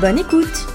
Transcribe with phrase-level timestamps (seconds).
[0.00, 0.66] Bonne écoute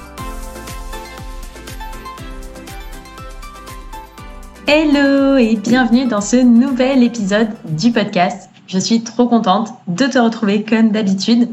[4.66, 8.50] Hello et bienvenue dans ce nouvel épisode du podcast.
[8.66, 11.50] Je suis trop contente de te retrouver comme d'habitude.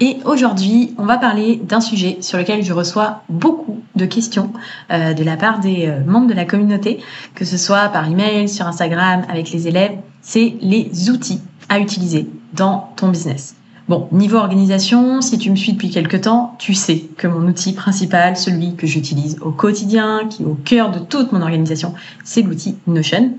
[0.00, 4.52] Et aujourd'hui, on va parler d'un sujet sur lequel je reçois beaucoup de questions
[4.90, 6.98] euh, de la part des euh, membres de la communauté,
[7.36, 9.96] que ce soit par email, sur Instagram, avec les élèves.
[10.22, 13.54] C'est les outils à utiliser dans ton business.
[13.92, 17.74] Bon, niveau organisation, si tu me suis depuis quelques temps, tu sais que mon outil
[17.74, 21.92] principal, celui que j'utilise au quotidien, qui est au cœur de toute mon organisation,
[22.24, 23.34] c'est l'outil Notion.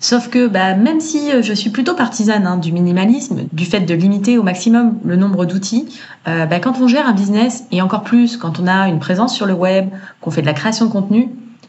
[0.00, 3.80] Sauf que bah, même si euh, je suis plutôt partisane hein, du minimalisme, du fait
[3.80, 5.86] de limiter au maximum le nombre d'outils,
[6.26, 9.34] euh, bah, quand on gère un business, et encore plus quand on a une présence
[9.34, 9.90] sur le web,
[10.22, 11.28] qu'on fait de la création de contenu,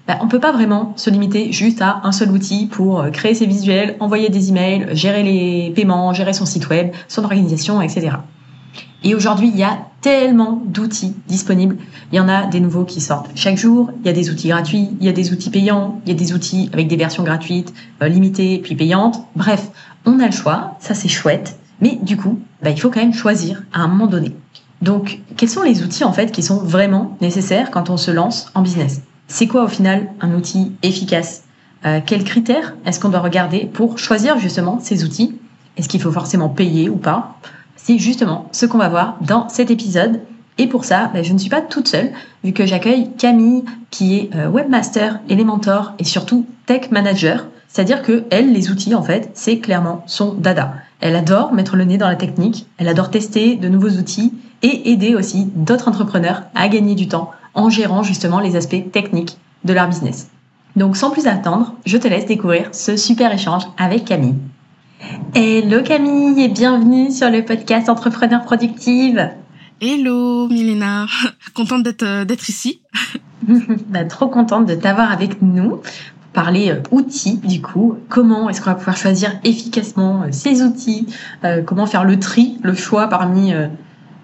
[0.10, 3.36] bah, on peut pas vraiment se limiter juste à un seul outil pour euh, créer
[3.36, 8.14] ses visuels, envoyer des emails, gérer les paiements, gérer son site web, son organisation, etc.
[9.04, 11.78] Et aujourd'hui, il y a tellement d'outils disponibles.
[12.12, 13.92] Il y en a des nouveaux qui sortent chaque jour.
[14.00, 16.18] Il y a des outils gratuits, il y a des outils payants, il y a
[16.18, 17.72] des outils avec des versions gratuites,
[18.02, 19.24] euh, limitées puis payantes.
[19.36, 19.70] Bref,
[20.08, 21.60] on a le choix, ça c'est chouette.
[21.82, 24.36] Mais du coup, bah, il faut quand même choisir à un moment donné.
[24.82, 28.50] Donc, quels sont les outils en fait qui sont vraiment nécessaires quand on se lance
[28.56, 29.04] en business?
[29.32, 31.44] C'est quoi au final un outil efficace
[31.86, 35.38] euh, Quels critères est-ce qu'on doit regarder pour choisir justement ces outils?
[35.78, 37.38] Est-ce qu'il faut forcément payer ou pas?
[37.76, 40.22] C'est justement ce qu'on va voir dans cet épisode.
[40.58, 42.12] Et pour ça, ben, je ne suis pas toute seule,
[42.44, 47.46] vu que j'accueille Camille, qui est euh, webmaster, Elementor et surtout tech manager.
[47.68, 50.74] C'est-à-dire que elle, les outils, en fait, c'est clairement son dada.
[51.02, 54.92] Elle adore mettre le nez dans la technique, elle adore tester de nouveaux outils et
[54.92, 59.74] aider aussi d'autres entrepreneurs à gagner du temps en gérant justement les aspects techniques de
[59.74, 60.30] leur business.
[60.76, 64.36] Donc sans plus attendre, je te laisse découvrir ce super échange avec Camille.
[65.34, 69.30] Hello Camille et bienvenue sur le podcast Entrepreneur Productive.
[69.82, 71.06] Hello Milena,
[71.54, 72.82] contente d'être euh, d'être ici.
[73.88, 75.82] bah, trop contente de t'avoir avec nous pour
[76.34, 77.98] parler euh, outils du coup.
[78.10, 81.08] Comment est-ce qu'on va pouvoir choisir efficacement euh, ces outils
[81.66, 83.54] Comment faire le tri, le choix parmi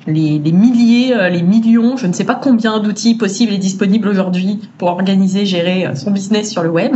[0.08, 4.60] les, les, milliers, les millions, je ne sais pas combien d'outils possibles et disponibles aujourd'hui
[4.78, 6.96] pour organiser, gérer son business sur le web.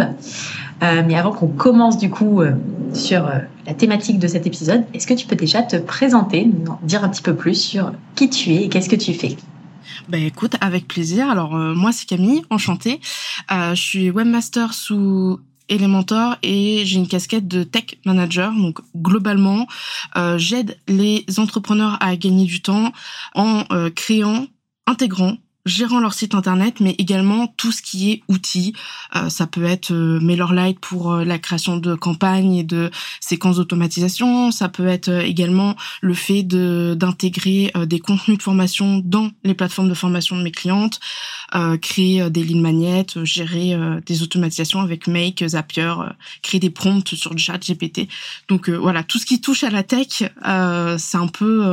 [0.81, 2.53] Euh, mais avant qu'on commence du coup euh,
[2.93, 6.49] sur euh, la thématique de cet épisode, est-ce que tu peux déjà te présenter,
[6.83, 9.35] dire un petit peu plus sur qui tu es et qu'est-ce que tu fais?
[10.07, 11.29] Ben écoute, avec plaisir.
[11.29, 12.99] Alors moi c'est Camille, enchantée.
[13.49, 18.53] je suis webmaster sous Elementor et j'ai une casquette de tech manager.
[18.53, 19.67] Donc globalement,
[20.37, 22.91] j'aide les entrepreneurs à gagner du temps
[23.35, 23.63] en
[23.95, 24.47] créant,
[24.87, 25.37] intégrant
[25.69, 28.73] gérant leur site internet, mais également tout ce qui est outils.
[29.15, 33.57] Euh, ça peut être euh, MailerLite pour euh, la création de campagnes et de séquences
[33.57, 34.51] d'automatisation.
[34.51, 39.53] Ça peut être euh, également le fait de d'intégrer des contenus de formation dans les
[39.53, 40.99] plateformes de formation de mes clientes,
[41.81, 45.93] créer des lignes magnettes, gérer des automatisations avec Make, Zapier,
[46.41, 48.07] créer des prompts sur chat GPT.
[48.47, 51.63] Donc voilà, tout ce qui touche à la tech, c'est un peu,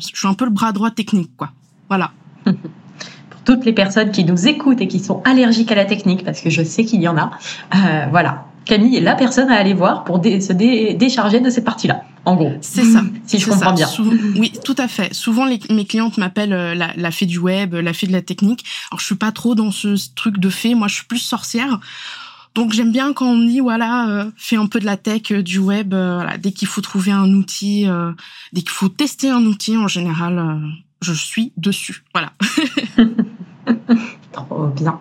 [0.00, 1.52] je suis un peu le bras droit technique, quoi.
[1.88, 2.12] Voilà.
[3.44, 6.50] toutes les personnes qui nous écoutent et qui sont allergiques à la technique, parce que
[6.50, 7.30] je sais qu'il y en a,
[7.74, 8.44] euh, voilà.
[8.64, 12.04] Camille est la personne à aller voir pour se décharger de cette partie-là.
[12.24, 12.52] En gros.
[12.60, 13.02] C'est ça.
[13.26, 13.88] Si je comprends bien.
[14.36, 15.12] oui, tout à fait.
[15.12, 18.22] Souvent, les, mes clientes m'appellent euh, la, la fée du web, la fée de la
[18.22, 18.64] technique.
[18.90, 20.76] Alors, je suis pas trop dans ce truc de fée.
[20.76, 21.80] Moi, je suis plus sorcière.
[22.54, 25.32] Donc j'aime bien quand on me dit voilà euh, fais un peu de la tech,
[25.32, 25.94] euh, du web.
[25.94, 27.86] voilà, dès qu'il faut trouver un outil,
[28.52, 30.60] dès qu'il faut tester un outil en général,
[31.02, 32.04] je suis dessus.
[32.14, 32.32] Voilà.
[34.32, 35.00] Trop bien.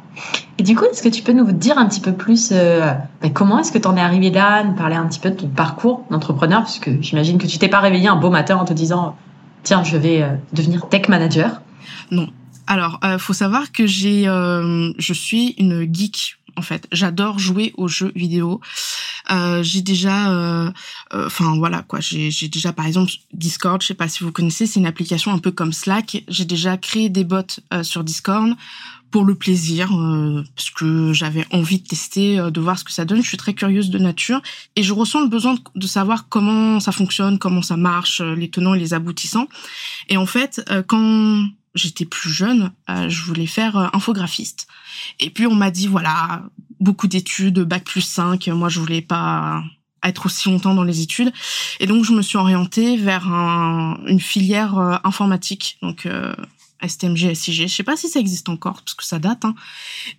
[0.57, 3.31] Et du coup, est-ce que tu peux nous dire un petit peu plus euh, ben,
[3.31, 5.47] comment est-ce que tu en es arrivé là, nous parler un petit peu de ton
[5.47, 9.15] parcours d'entrepreneur, puisque j'imagine que tu t'es pas réveillé un beau matin en te disant
[9.63, 11.61] tiens, je vais euh, devenir tech manager.
[12.11, 12.27] Non.
[12.67, 16.87] Alors, euh, faut savoir que j'ai, euh, je suis une geek en fait.
[16.91, 18.61] J'adore jouer aux jeux vidéo.
[19.31, 20.71] Euh, j'ai déjà, euh,
[21.13, 23.81] euh, enfin voilà quoi, j'ai déjà par exemple Discord.
[23.81, 26.23] Je sais pas si vous connaissez, c'est une application un peu comme Slack.
[26.27, 27.41] J'ai déjà créé des bots
[27.83, 28.55] sur Discord
[29.11, 29.89] pour le plaisir,
[30.55, 33.21] parce que j'avais envie de tester, de voir ce que ça donne.
[33.21, 34.41] Je suis très curieuse de nature
[34.77, 38.73] et je ressens le besoin de, savoir comment ça fonctionne, comment ça marche, les tenants
[38.73, 39.49] et les aboutissants.
[40.07, 41.43] Et en fait, quand
[41.75, 44.67] j'étais plus jeune, je voulais faire infographiste.
[45.19, 46.43] Et puis on m'a dit voilà,
[46.79, 49.63] beaucoup d'études, bac plus 5, moi je voulais pas
[50.03, 51.31] être aussi longtemps dans les études.
[51.79, 56.33] Et donc, je me suis orientée vers un, une filière euh, informatique, donc euh,
[56.85, 57.67] STMG, SIG.
[57.67, 59.45] Je sais pas si ça existe encore, parce que ça date.
[59.45, 59.55] Hein.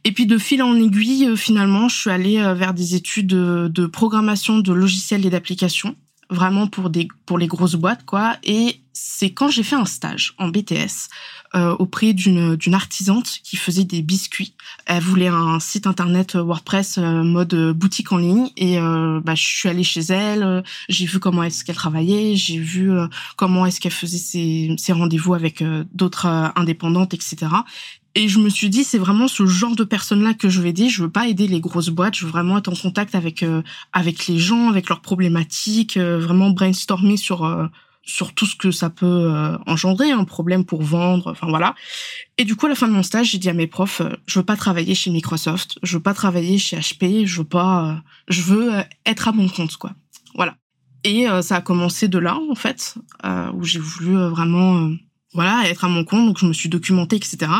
[0.04, 3.68] Et puis, de fil en aiguille, euh, finalement, je suis allée vers des études de,
[3.68, 5.96] de programmation de logiciels et d'applications
[6.32, 10.34] vraiment pour des pour les grosses boîtes quoi et c'est quand j'ai fait un stage
[10.38, 11.08] en BTS
[11.54, 14.54] euh, auprès d'une d'une artisante qui faisait des biscuits.
[14.86, 19.42] Elle voulait un site internet WordPress euh, mode boutique en ligne et euh, bah, je
[19.42, 20.62] suis allée chez elle.
[20.88, 22.90] j'ai vu comment est-ce qu'elle travaillait, j'ai vu
[23.36, 26.26] comment est-ce qu'elle faisait ses, ses rendez-vous avec d'autres
[26.56, 27.46] indépendantes, etc.
[28.14, 30.88] Et je me suis dit, c'est vraiment ce genre de personnes-là que je vais aider.
[30.88, 32.14] Je veux pas aider les grosses boîtes.
[32.14, 33.44] Je veux vraiment être en contact avec
[33.92, 37.70] avec les gens, avec leurs problématiques, vraiment brainstormer sur
[38.04, 41.74] sur tout ce que ça peut euh, engendrer, un problème pour vendre, enfin voilà.
[42.36, 44.10] Et du coup, à la fin de mon stage, j'ai dit à mes profs, euh,
[44.26, 47.88] je veux pas travailler chez Microsoft, je veux pas travailler chez HP, je veux pas,
[47.88, 47.94] euh,
[48.28, 48.72] je veux
[49.06, 49.92] être à mon compte, quoi.
[50.34, 50.56] Voilà.
[51.04, 52.94] Et ça a commencé de là, en fait,
[53.54, 54.92] où j'ai voulu vraiment,
[55.34, 56.26] voilà, être à mon compte.
[56.26, 57.50] Donc, je me suis documentée, etc.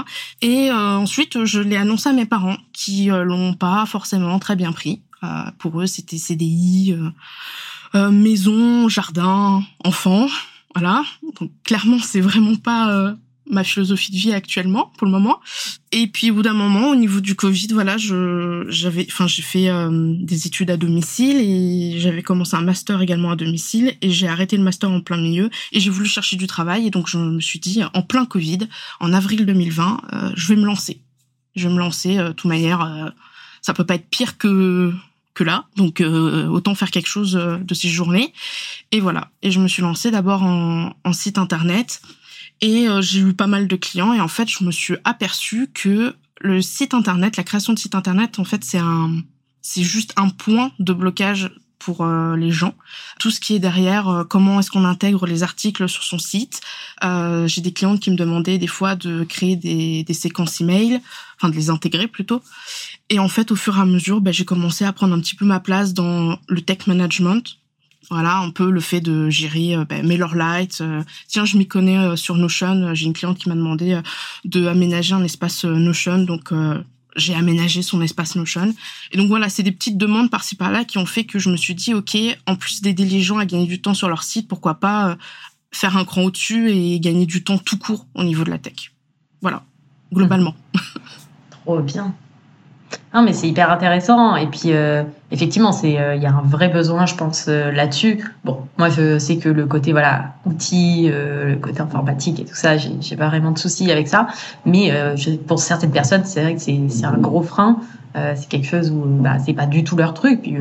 [0.40, 5.02] Et ensuite, je l'ai annoncé à mes parents, qui l'ont pas forcément très bien pris.
[5.58, 6.96] pour eux, c'était CDI
[7.94, 10.26] euh, maison, jardin, enfant,
[10.74, 11.04] voilà.
[11.38, 13.14] Donc clairement, c'est vraiment pas euh,
[13.52, 15.40] ma philosophie de vie actuellement pour le moment.
[15.92, 19.42] Et puis au bout d'un moment, au niveau du Covid, voilà, je j'avais, enfin j'ai
[19.42, 24.10] fait euh, des études à domicile et j'avais commencé un master également à domicile et
[24.10, 27.08] j'ai arrêté le master en plein milieu et j'ai voulu chercher du travail et donc
[27.08, 28.68] je me suis dit en plein Covid,
[29.00, 31.00] en avril 2020, je vais me lancer.
[31.54, 32.16] Je vais me lancer.
[32.16, 33.12] de toute manière,
[33.60, 34.92] ça peut pas être pire que
[35.34, 38.32] que là, donc euh, autant faire quelque chose euh, de ces journées.
[38.90, 39.30] Et voilà.
[39.42, 42.00] Et je me suis lancée d'abord en, site internet
[42.62, 45.68] et euh, j'ai eu pas mal de clients et en fait je me suis aperçue
[45.74, 49.22] que le site internet, la création de site internet, en fait c'est un,
[49.60, 52.74] c'est juste un point de blocage pour les gens.
[53.18, 56.60] Tout ce qui est derrière, comment est-ce qu'on intègre les articles sur son site.
[57.02, 61.00] j'ai des clientes qui me demandaient des fois de créer des, des séquences email,
[61.36, 62.40] enfin de les intégrer plutôt.
[63.08, 65.34] Et en fait, au fur et à mesure, ben, j'ai commencé à prendre un petit
[65.34, 67.58] peu ma place dans le tech management.
[68.12, 70.82] Voilà, un peu le fait de gérer euh, ben, MailerLite.
[70.82, 72.92] Euh, tiens, je m'y connais euh, sur Notion.
[72.92, 73.98] J'ai une cliente qui m'a demandé
[74.44, 76.52] de aménager un espace Notion, donc
[77.16, 78.74] j'ai aménagé son espace Notion.
[79.12, 81.56] Et donc voilà, c'est des petites demandes par-ci par-là qui ont fait que je me
[81.56, 82.14] suis dit, ok,
[82.46, 85.16] en plus d'aider les gens à gagner du temps sur leur site, pourquoi pas
[85.70, 88.92] faire un cran au-dessus et gagner du temps tout court au niveau de la tech.
[89.40, 89.62] Voilà,
[90.12, 90.54] globalement.
[91.64, 92.14] Trop bien.
[93.14, 94.36] Non, mais c'est hyper intéressant.
[94.36, 94.72] Et puis,
[95.32, 98.24] effectivement, c'est euh, il y a un vrai besoin, je pense, euh, là-dessus.
[98.44, 102.76] Bon, moi, je sais que le côté voilà outils, le côté informatique et tout ça,
[102.76, 104.28] j'ai pas vraiment de soucis avec ça.
[104.66, 107.78] Mais je, pour certaines personnes, c'est vrai que c'est un gros frein.
[108.14, 110.42] c'est quelque chose où bah, c'est pas du tout leur truc.
[110.42, 110.56] Puis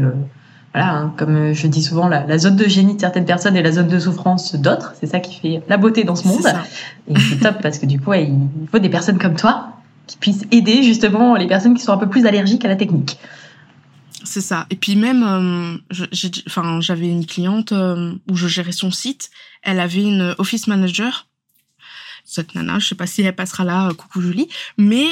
[0.74, 3.62] voilà, hein, comme je dis souvent, la, la, zone de génie de certaines personnes et
[3.62, 4.94] la zone de souffrance d'autres.
[5.00, 6.46] C'est ça qui fait la beauté dans ce monde.
[7.08, 9.72] Et c'est top parce que du coup, il faut des personnes comme toi
[10.08, 13.18] qui puisse aider justement les personnes qui sont un peu plus allergiques à la technique.
[14.24, 14.68] C'est ça.
[14.70, 15.78] Et puis même, euh,
[16.48, 19.30] enfin, j'avais une cliente euh, où je gérais son site.
[19.64, 21.28] Elle avait une office manager.
[22.24, 24.48] Cette nana, je sais pas si elle passera là, euh, coucou Julie.
[24.78, 25.08] Mais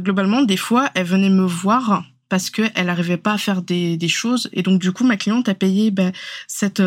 [0.00, 3.96] globalement, des fois, elle venait me voir parce que elle n'arrivait pas à faire des,
[3.96, 4.48] des, choses.
[4.52, 6.12] Et donc du coup, ma cliente a payé ben,
[6.46, 6.82] cette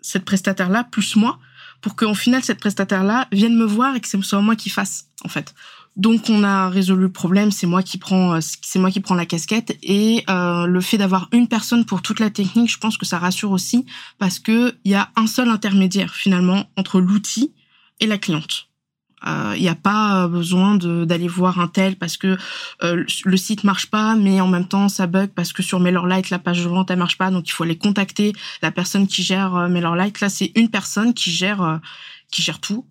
[0.00, 1.38] cette prestataire là plus moi
[1.80, 4.70] pour qu'au final cette prestataire là vienne me voir et que ce soit moi qui
[4.70, 5.54] fasse en fait.
[5.96, 9.14] Donc on a résolu le problème, c'est moi qui prends euh, c'est moi qui prends
[9.14, 12.98] la casquette et euh, le fait d'avoir une personne pour toute la technique, je pense
[12.98, 13.86] que ça rassure aussi
[14.18, 17.52] parce que il y a un seul intermédiaire finalement entre l'outil
[18.00, 18.68] et la cliente.
[19.26, 22.36] Il euh, n'y a pas besoin d'aller voir un tel parce que
[22.82, 26.28] euh, le site marche pas, mais en même temps ça bug parce que sur MailerLite
[26.28, 29.22] la page de vente elle marche pas, donc il faut aller contacter la personne qui
[29.22, 30.20] gère euh, MailerLite.
[30.20, 31.80] Là c'est une personne qui gère
[32.30, 32.84] qui gère tout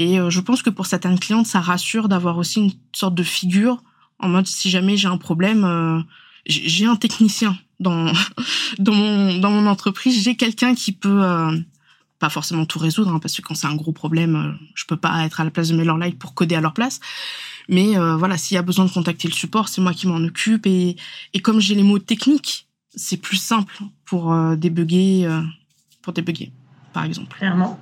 [0.00, 3.22] et euh, je pense que pour certaines clientes, ça rassure d'avoir aussi une sorte de
[3.22, 3.82] figure
[4.18, 6.00] en mode si jamais j'ai un problème, euh,
[6.46, 8.10] j'ai un technicien dans
[8.78, 11.54] dans mon entreprise, j'ai quelqu'un qui peut euh,
[12.18, 15.22] pas forcément tout résoudre hein, parce que quand c'est un gros problème, je peux pas
[15.26, 17.00] être à la place de MailerLite pour coder à leur place.
[17.68, 20.66] Mais voilà, s'il y a besoin de contacter le support, c'est moi qui m'en occupe
[20.66, 20.96] et
[21.42, 22.66] comme j'ai les mots techniques,
[22.96, 25.28] c'est plus simple pour débugger
[26.02, 26.52] pour débugger
[26.92, 27.36] par exemple.
[27.36, 27.78] Clairement.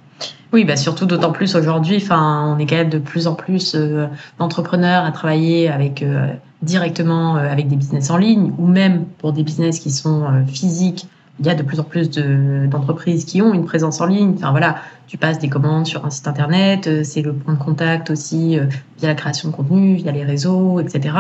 [0.52, 1.96] Oui, bah surtout d'autant plus aujourd'hui.
[2.02, 4.06] Enfin, on est quand même de plus en plus euh,
[4.38, 6.32] d'entrepreneurs à travailler avec euh,
[6.62, 11.06] directement euh, avec des business en ligne ou même pour des business qui sont physiques
[11.40, 14.34] il y a de plus en plus d'entreprises qui ont une présence en ligne.
[14.36, 17.58] Enfin voilà, tu passes des commandes sur un site internet, euh, c'est le point de
[17.58, 18.66] contact aussi euh,
[18.98, 21.14] via la création de contenu, via les réseaux, etc.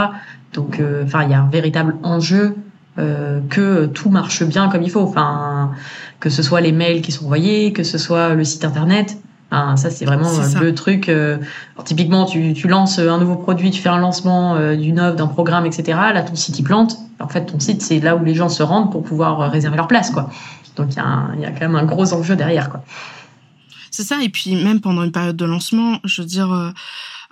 [0.54, 2.56] Donc, euh, enfin, il y a un véritable enjeu
[3.48, 5.02] que tout marche bien comme il faut.
[5.02, 5.70] Enfin,
[6.20, 9.18] que ce soit les mails qui sont envoyés, que ce soit le site internet.
[9.50, 11.10] Ça, c'est vraiment le truc.
[11.84, 15.64] typiquement, tu, tu, lances un nouveau produit, tu fais un lancement d'une offre, d'un programme,
[15.64, 15.98] etc.
[16.12, 18.62] Là, ton site, il plante en fait, ton site, c'est là où les gens se
[18.62, 20.30] rendent pour pouvoir euh, réserver leur place, quoi.
[20.76, 22.84] Donc, il y, a quand même un gros enjeu derrière, quoi.
[23.90, 26.70] C'est ça, et puis même pendant une période de lancement, je veux dire, euh,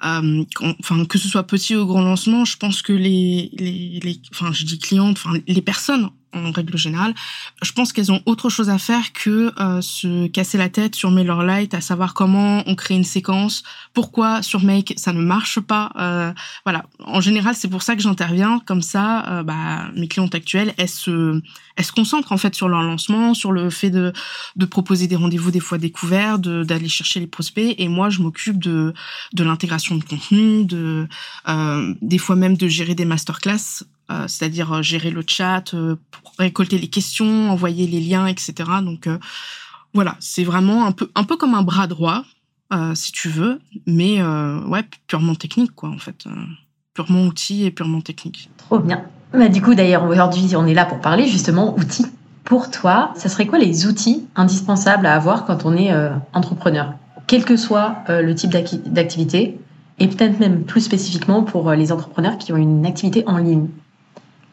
[0.05, 0.45] euh,
[0.81, 4.53] enfin que ce soit petit ou grand lancement, je pense que les, les, les enfin
[4.53, 7.15] je dis clientes, enfin les personnes en règle générale,
[7.63, 11.11] je pense qu'elles ont autre chose à faire que euh, se casser la tête sur
[11.11, 13.63] MailerLite, à savoir comment on crée une séquence,
[13.95, 15.93] pourquoi sur Make ça ne marche pas.
[15.97, 16.33] Euh,
[16.65, 20.75] voilà, en général c'est pour ça que j'interviens, comme ça, euh, bah, mes clientes actuelles,
[20.77, 21.41] elles se,
[21.77, 24.13] elles se concentrent en fait sur leur lancement, sur le fait de,
[24.57, 28.59] de proposer des rendez-vous des fois découverts, d'aller chercher les prospects, et moi je m'occupe
[28.59, 28.93] de,
[29.33, 31.09] de l'intégration de contenu, de,
[31.49, 35.97] euh, des fois même de gérer des masterclass euh, c'est-à-dire euh, gérer le chat, euh,
[36.39, 38.55] récolter les questions, envoyer les liens, etc.
[38.83, 39.09] Donc
[39.95, 42.25] voilà, c'est vraiment un peu un peu comme un bras droit,
[42.95, 46.25] si tu veux, mais ouais purement technique quoi en fait,
[46.93, 48.51] purement outil et purement technique.
[48.59, 49.05] Trop bien.
[49.33, 52.07] Bah, du coup d'ailleurs aujourd'hui on est là pour parler justement outils.
[52.45, 55.91] Pour toi, ça serait quoi les outils indispensables à avoir quand on est
[56.33, 56.93] entrepreneur,
[57.27, 59.59] quel que soit le type d'activité,
[59.99, 63.69] et peut-être même plus spécifiquement pour les entrepreneurs qui ont une activité en ligne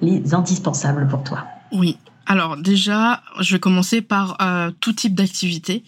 [0.01, 1.97] les indispensables pour toi Oui.
[2.25, 5.83] Alors déjà, je vais commencer par euh, tout type d'activité.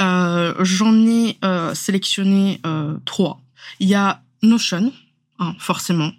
[0.00, 2.60] Euh, j'en ai euh, sélectionné
[3.04, 3.40] trois.
[3.80, 4.92] Il y a Notion,
[5.38, 6.12] hein, forcément.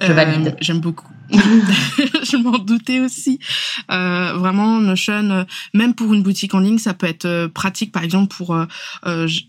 [0.00, 0.56] Je valide.
[0.60, 1.08] J'aime beaucoup.
[1.32, 3.38] je m'en doutais aussi.
[3.88, 8.56] vraiment, Notion, même pour une boutique en ligne, ça peut être pratique, par exemple, pour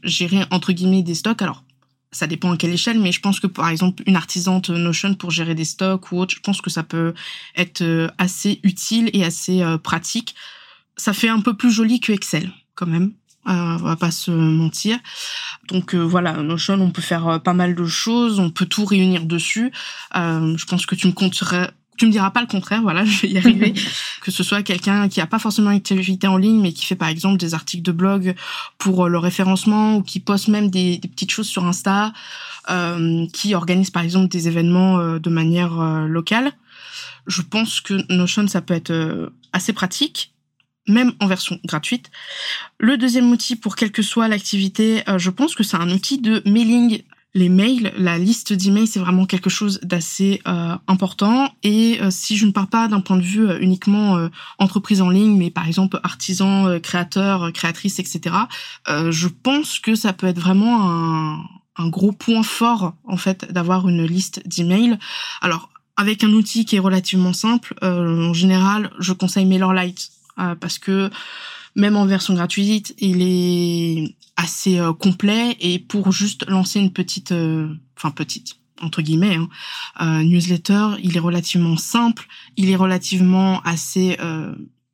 [0.04, 1.42] gérer entre guillemets des stocks.
[1.42, 1.64] Alors,
[2.12, 5.32] ça dépend à quelle échelle, mais je pense que par exemple une artisante Notion pour
[5.32, 7.14] gérer des stocks ou autre, je pense que ça peut
[7.56, 10.36] être euh, assez utile et assez euh, pratique.
[10.98, 13.14] Ça fait un peu plus joli que Excel quand même.
[13.48, 15.00] Euh, on va pas se mentir.
[15.70, 19.26] Donc euh, voilà, Notion, on peut faire pas mal de choses, on peut tout réunir
[19.26, 19.72] dessus.
[20.14, 23.28] je pense que tu me compterais tu me diras pas le contraire, voilà, je vais
[23.28, 23.74] y arriver.
[24.22, 26.96] que ce soit quelqu'un qui a pas forcément une activité en ligne, mais qui fait
[26.96, 28.34] par exemple des articles de blog
[28.80, 32.12] pour euh, le référencement ou qui poste même des, petites choses sur Insta,
[32.72, 35.76] euh, qui organise par exemple des événements euh, de manière
[36.08, 36.54] locale.
[37.28, 40.34] Je pense que Notion, ça peut être assez pratique
[40.88, 42.10] même en version gratuite.
[42.80, 46.42] Le deuxième outil, pour quelle que soit l'activité, je pense que c'est un outil de
[46.48, 47.04] mailing
[47.34, 51.54] les mails, la liste d'emails, c'est vraiment quelque chose d'assez euh, important.
[51.64, 55.10] Et euh, si je ne pars pas d'un point de vue euh, uniquement entreprise en
[55.10, 58.36] ligne, mais par exemple artisan, créateur, créatrice, etc.,
[58.88, 61.40] je pense que ça peut être vraiment un,
[61.78, 64.98] un gros point fort en fait d'avoir une liste d'emails.
[65.42, 70.12] Alors avec un outil qui est relativement simple, en général, je conseille MailerLite
[70.60, 71.10] parce que
[71.76, 75.58] même en version gratuite, il est assez euh, complet.
[75.60, 79.48] Et pour juste lancer une petite, euh, enfin petite entre guillemets, hein,
[80.02, 82.26] euh, newsletter, il est relativement simple,
[82.58, 84.18] il est relativement assez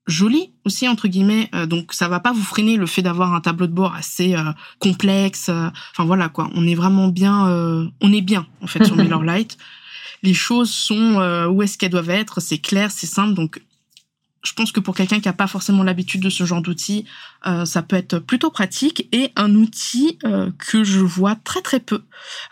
[0.07, 1.49] joli aussi entre guillemets.
[1.67, 4.35] Donc ça va pas vous freiner le fait d'avoir un tableau de bord assez
[4.79, 5.47] complexe.
[5.47, 6.49] Enfin voilà quoi.
[6.53, 7.45] On est vraiment bien
[8.01, 9.57] on est bien en fait sur MailerLite
[10.23, 13.35] les choses sont où est-ce qu'elles doivent être c'est clair c'est simple.
[13.35, 13.61] Donc
[14.43, 17.05] je pense que pour quelqu'un qui n'a pas forcément l'habitude de ce genre d'outil,
[17.45, 19.07] euh, ça peut être plutôt pratique.
[19.11, 22.03] Et un outil euh, que je vois très très peu,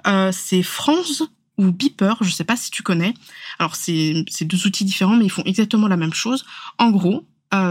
[0.08, 1.24] euh, c'est France
[1.58, 3.14] ou Beeper, je ne sais pas si tu connais.
[3.60, 6.46] Alors c'est deux outils différents, mais ils font exactement la même chose.
[6.78, 7.26] En gros,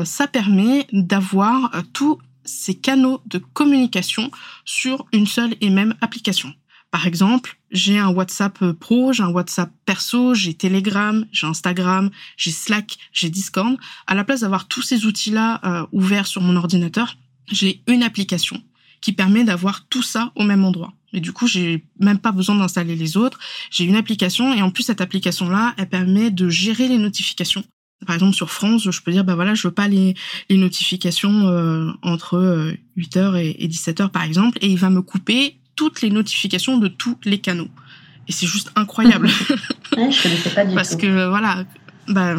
[0.04, 4.30] ça permet d'avoir tous ces canaux de communication
[4.64, 6.54] sur une seule et même application.
[6.94, 12.08] Par exemple, j'ai un WhatsApp euh, pro, j'ai un WhatsApp perso, j'ai Telegram, j'ai Instagram,
[12.36, 13.76] j'ai Slack, j'ai Discord.
[14.06, 17.16] À la place d'avoir tous ces outils-là euh, ouverts sur mon ordinateur,
[17.50, 18.62] j'ai une application
[19.00, 20.92] qui permet d'avoir tout ça au même endroit.
[21.12, 23.40] Et du coup, j'ai même pas besoin d'installer les autres.
[23.72, 27.64] J'ai une application et en plus cette application-là, elle permet de gérer les notifications.
[28.06, 30.14] Par exemple, sur France, je peux dire, bah voilà, je veux pas les,
[30.48, 36.10] notifications euh, entre 8h et 17h par exemple, et il va me couper toutes les
[36.10, 37.68] notifications de tous les canaux.
[38.28, 39.26] Et c'est juste incroyable.
[39.96, 40.98] ouais, je connaissais pas du Parce tout.
[40.98, 41.64] que euh, voilà,
[42.08, 42.36] bah,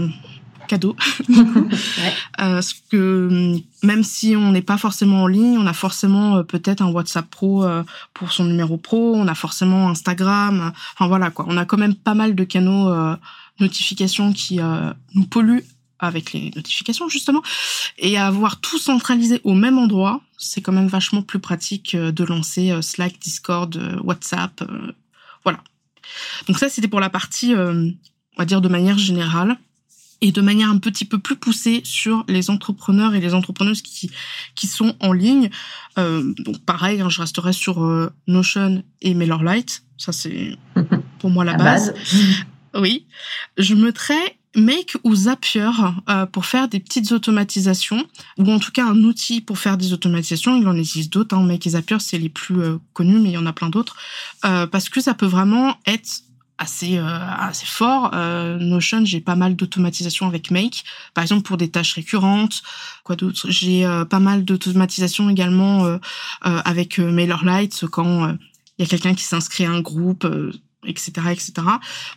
[0.68, 0.96] cadeau.
[1.30, 1.36] ouais.
[1.38, 6.44] euh, parce que même si on n'est pas forcément en ligne, on a forcément euh,
[6.44, 7.66] peut-être un WhatsApp Pro
[8.14, 10.72] pour son numéro pro, on a forcément Instagram.
[10.94, 12.92] Enfin voilà quoi, on a quand même pas mal de canaux
[13.60, 14.60] notifications qui
[15.14, 15.64] nous polluent
[16.06, 17.42] avec les notifications justement,
[17.98, 22.74] et avoir tout centralisé au même endroit, c'est quand même vachement plus pratique de lancer
[22.82, 24.64] Slack, Discord, WhatsApp,
[25.44, 25.60] voilà.
[26.48, 27.94] Donc ça, c'était pour la partie, on
[28.38, 29.58] va dire de manière générale
[30.22, 34.10] et de manière un petit peu plus poussée sur les entrepreneurs et les entrepreneuses qui,
[34.56, 35.50] qui sont en ligne.
[35.98, 39.84] Euh, donc pareil, hein, je resterai sur euh, Notion et MailerLite.
[39.98, 40.58] Ça, c'est
[41.20, 41.94] pour moi la, base.
[42.74, 43.06] Oui.
[43.58, 45.70] Je mettrai Make ou Zapier
[46.10, 48.06] euh, pour faire des petites automatisations,
[48.38, 50.56] ou en tout cas un outil pour faire des automatisations.
[50.56, 51.36] Il en existe d'autres.
[51.36, 51.44] Hein.
[51.44, 52.62] Make et Zapier, c'est les plus
[52.94, 53.96] connus, mais il y en a plein d'autres.
[54.42, 56.26] parce que ça peut vraiment être
[56.58, 58.12] assez euh, assez fort.
[58.14, 60.84] Euh, Notion, j'ai pas mal d'automatisation avec Make,
[61.14, 62.64] par exemple pour des tâches récurrentes.
[63.04, 65.98] Quoi d'autre J'ai euh, pas mal d'automatisation également euh,
[66.42, 68.30] avec MailerLite quand
[68.78, 70.28] il y a quelqu'un qui s'inscrit à un groupe.
[70.88, 71.68] Etc etc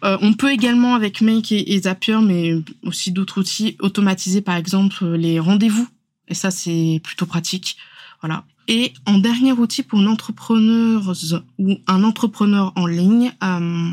[0.02, 5.40] on peut également avec Make et, Zapier mais aussi d'autres outils automatiser par exemple les
[5.40, 5.88] rendez-vous
[6.28, 7.76] et ça c'est plutôt pratique
[8.20, 13.90] voilà et en dernier outil pour une entrepreneuse ou un entrepreneur en ligne, euh,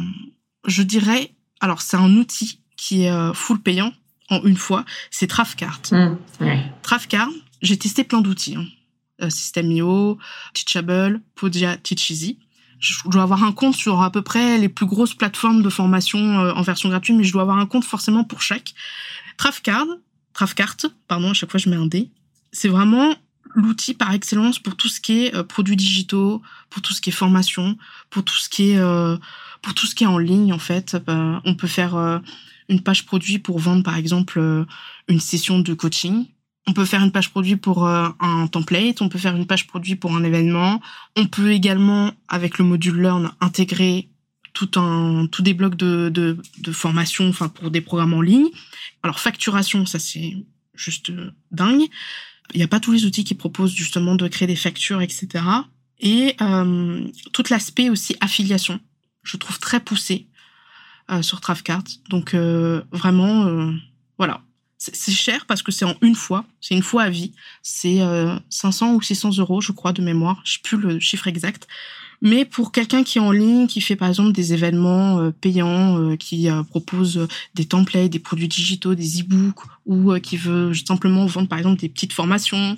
[0.68, 3.94] je dirais, alors c'est un outil qui est euh, full payant
[4.30, 5.82] en une fois, c'est Trafcart.
[5.92, 6.18] Mmh,
[6.82, 7.30] Trafcart,
[7.62, 8.56] j'ai testé plein d'outils.
[8.56, 8.66] Hein.
[9.22, 10.18] Euh, System.io,
[10.54, 12.40] Teachable, Podia, Teacheasy.
[12.80, 16.20] Je dois avoir un compte sur à peu près les plus grosses plateformes de formation
[16.20, 18.74] euh, en version gratuite, mais je dois avoir un compte forcément pour chaque.
[19.38, 19.88] Trafcard,
[20.34, 20.78] Trafcart,
[21.08, 22.10] pardon, à chaque fois je mets un D.
[22.52, 23.16] C'est vraiment
[23.54, 27.14] l'outil par excellence pour tout ce qui est produits digitaux, pour tout ce qui est
[27.14, 27.78] formation,
[28.10, 28.82] pour tout ce qui est
[29.66, 32.20] pour tout ce qui est en ligne, en fait, on peut faire euh,
[32.70, 34.64] une page produit pour vendre, par exemple, euh,
[35.08, 36.28] une session de coaching.
[36.68, 39.02] On peut faire une page produit pour euh, un template.
[39.02, 40.82] On peut faire une page produit pour un événement.
[41.16, 44.10] On peut également, avec le module Learn, intégrer
[44.54, 48.48] tout un, tout des blocs de, de, formation, enfin, pour des programmes en ligne.
[49.04, 50.38] Alors, facturation, ça, c'est
[50.74, 51.12] juste
[51.52, 51.84] dingue.
[52.54, 55.44] Il n'y a pas tous les outils qui proposent justement de créer des factures, etc.
[56.00, 58.80] Et euh, tout l'aspect aussi affiliation
[59.26, 60.30] je trouve très poussé
[61.12, 61.84] euh, sur Travcart.
[62.10, 63.74] Donc euh, vraiment, euh,
[64.18, 64.42] voilà.
[64.78, 67.32] C'est cher parce que c'est en une fois, c'est une fois à vie.
[67.64, 68.00] C'est
[68.50, 70.42] 500 ou 600 euros, je crois, de mémoire.
[70.44, 71.68] Je sais plus le chiffre exact.
[72.22, 76.48] Mais pour quelqu'un qui est en ligne, qui fait par exemple des événements payants, qui
[76.70, 81.80] propose des templates, des produits digitaux, des e-books, ou qui veut simplement vendre par exemple
[81.80, 82.78] des petites formations,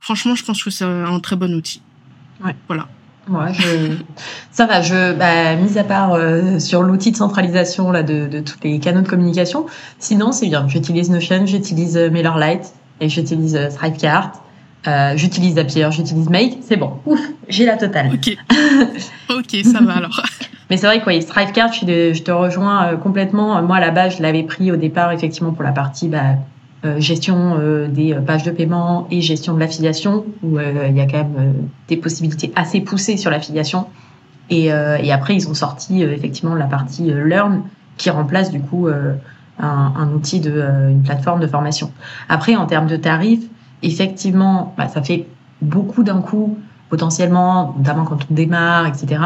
[0.00, 1.80] franchement, je pense que c'est un très bon outil.
[2.44, 2.56] Ouais.
[2.66, 2.88] Voilà.
[3.28, 3.52] Ouais,
[4.50, 4.82] ça va.
[4.82, 8.80] Je, bah, mis à part euh, sur l'outil de centralisation là de, de tous les
[8.80, 9.66] canaux de communication,
[9.98, 10.66] sinon c'est bien.
[10.68, 14.32] J'utilise Notion, j'utilise euh, MailerLite et j'utilise euh, Thrivecart.
[14.88, 16.94] Euh, j'utilise Zapier, j'utilise Make, c'est bon.
[17.06, 18.10] Ouf, j'ai la totale.
[18.12, 18.36] Ok.
[19.30, 20.20] ok, ça va alors.
[20.68, 23.62] Mais c'est vrai que oui, Thrivecart, je, je te rejoins complètement.
[23.62, 26.34] Moi, à la base, je l'avais pris au départ effectivement pour la partie bah, euh,
[26.98, 31.06] gestion euh, des euh, pages de paiement et gestion de l'affiliation, où il y a
[31.06, 33.86] quand même des possibilités assez poussées sur l'affiliation.
[34.50, 37.62] Et, et, après, ils ont sorti effectivement la partie Learn,
[37.96, 41.90] qui remplace du coup un, un, outil de une plateforme de formation.
[42.28, 43.44] Après, en termes de tarifs,
[43.82, 45.26] effectivement, bah, ça fait
[45.62, 46.58] beaucoup d'un coup
[46.90, 49.22] potentiellement, notamment quand on démarre, etc.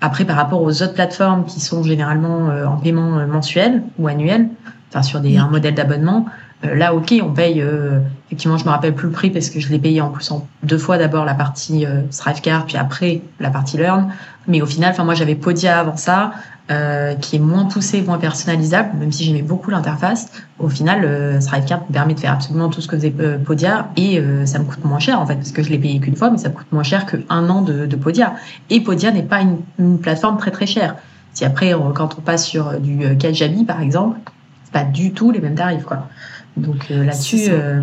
[0.00, 4.48] Après, par rapport aux autres plateformes qui sont généralement en paiement mensuel ou annuel,
[4.88, 6.30] enfin sur des, un modèle d'abonnement, euh,
[6.62, 7.60] là, ok, on paye.
[7.60, 10.30] Euh, effectivement, je me rappelle plus le prix parce que je l'ai payé en plus
[10.30, 10.98] en deux fois.
[10.98, 14.12] D'abord la partie euh, Thrivecart, puis après la partie Learn.
[14.48, 16.32] Mais au final, enfin moi j'avais Podia avant ça,
[16.70, 20.30] euh, qui est moins poussé, moins personnalisable, même si j'aimais beaucoup l'interface.
[20.58, 23.90] Au final, euh, Thrivecart me permet de faire absolument tout ce que faisait euh, Podia
[23.96, 26.30] et ça me coûte moins cher en fait parce que je l'ai payé qu'une fois,
[26.30, 28.34] mais ça me coûte moins cher qu'un an de, de, Podia.
[28.70, 30.96] Et Podia n'est pas une, une, plateforme très très chère.
[31.34, 34.18] Si après, quand on passe sur du Kajabi par exemple,
[34.64, 36.08] c'est pas du tout les mêmes tarifs quoi.
[36.56, 37.48] Donc euh, là-dessus.
[37.48, 37.82] Euh,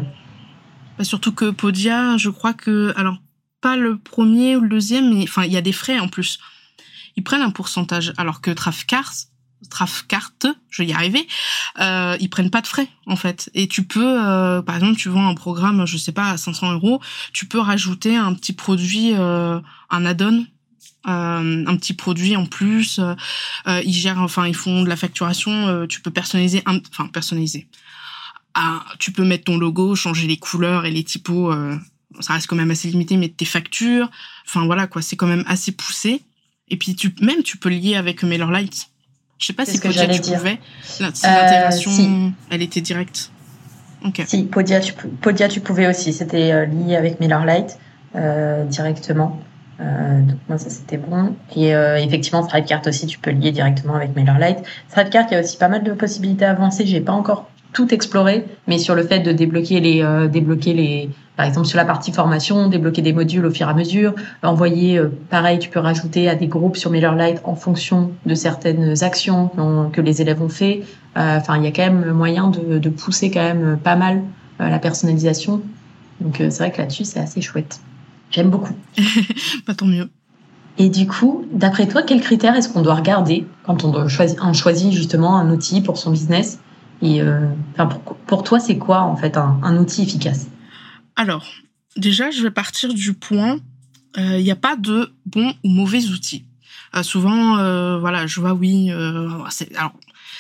[0.98, 2.94] bah, surtout que Podia, je crois que.
[2.96, 3.18] Alors,
[3.62, 6.40] pas le premier ou le deuxième, mais enfin, il y a des frais en plus.
[7.16, 9.12] Ils prennent un pourcentage, alors que Trafcart,
[9.70, 10.32] Trafcart,
[10.70, 11.28] je vais y arriver,
[11.80, 13.50] euh, ils prennent pas de frais en fait.
[13.54, 16.74] Et tu peux, euh, par exemple, tu vends un programme, je sais pas, à 500
[16.74, 17.02] euros,
[17.34, 20.46] tu peux rajouter un petit produit, un add-on,
[21.04, 23.02] un petit produit en plus.
[23.68, 25.86] ils gèrent, enfin, ils font de la facturation.
[25.88, 27.68] tu peux personnaliser, enfin personnaliser
[29.00, 31.52] tu peux mettre ton logo, changer les couleurs et les typos.
[31.52, 31.76] Euh,
[32.20, 34.10] ça reste quand même assez limité, mais tes factures.
[34.46, 36.22] Enfin voilà quoi, c'est quand même assez poussé.
[36.70, 38.88] Et puis tu même tu peux lier avec MailerLite.
[39.38, 40.60] Je sais pas si Podia tu pouvais.
[41.02, 43.32] Euh, l'intégration, elle était directe.
[44.26, 46.14] Si Podia tu, Podia tu pouvais aussi.
[46.14, 47.78] C'était euh, lié avec MailerLite
[48.70, 49.42] directement.
[49.80, 51.36] donc moi ça c'était bon.
[51.56, 54.60] Et effectivement Thrivecart aussi tu peux lier directement avec MailerLite.
[54.90, 56.86] Thrivecart il y a aussi pas mal de possibilités avancées.
[56.86, 61.10] J'ai pas encore tout explorer, mais sur le fait de débloquer les, euh, débloquer les,
[61.38, 64.98] par exemple sur la partie formation, débloquer des modules au fur et à mesure, envoyer,
[64.98, 69.52] euh, pareil, tu peux rajouter à des groupes sur MailerLite en fonction de certaines actions
[69.94, 70.82] que les élèves ont fait.
[71.18, 74.22] Euh, enfin, il y a quand même moyen de, de pousser quand même pas mal
[74.60, 75.62] la personnalisation.
[76.20, 77.80] Donc c'est vrai que là-dessus c'est assez chouette.
[78.30, 78.74] J'aime beaucoup.
[79.66, 80.10] pas tant mieux.
[80.78, 84.42] Et du coup, d'après toi, quels critères est-ce qu'on doit regarder quand on, doit choisir,
[84.44, 86.60] on choisit justement un outil pour son business
[87.02, 87.48] et euh,
[88.28, 90.48] pour, toi, c'est quoi en fait un, outil efficace?
[91.16, 91.46] Alors,
[91.96, 93.60] déjà, je vais partir du point,
[94.18, 96.46] il euh, n'y a pas de bon ou mauvais outils.
[96.96, 97.56] Euh, souvent,
[98.00, 98.92] voilà, je vois oui.
[98.92, 99.94] alors,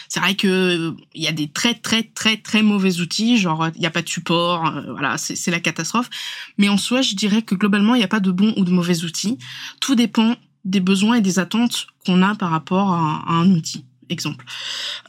[0.09, 3.79] c'est vrai que il y a des très très très très mauvais outils, genre il
[3.79, 6.09] n'y a pas de support, voilà, c'est, la catastrophe.
[6.57, 8.71] Mais en soi, je dirais que globalement, il n'y a pas de bon ou de
[8.71, 9.37] mauvais outils.
[9.79, 13.85] Tout dépend des besoins et des attentes qu'on a par rapport à, à un outil.
[14.09, 14.43] Exemple,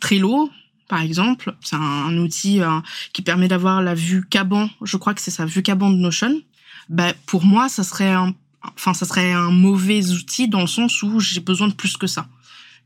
[0.01, 0.51] Trello,
[0.91, 1.55] par exemple.
[1.63, 2.81] C'est un, outil euh,
[3.13, 4.69] qui permet d'avoir la vue Caban.
[4.83, 6.43] Je crois que c'est sa vue Caban de Notion.
[6.89, 8.35] Ben, pour moi, ça serait un,
[8.75, 12.09] enfin, ça serait un mauvais outil dans le sens où j'ai besoin de plus que
[12.09, 12.27] ça.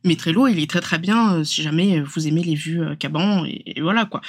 [0.05, 3.45] Mais Trello, il est très très bien euh, si jamais vous aimez les vues Caban
[3.45, 4.21] euh, et, voilà quoi.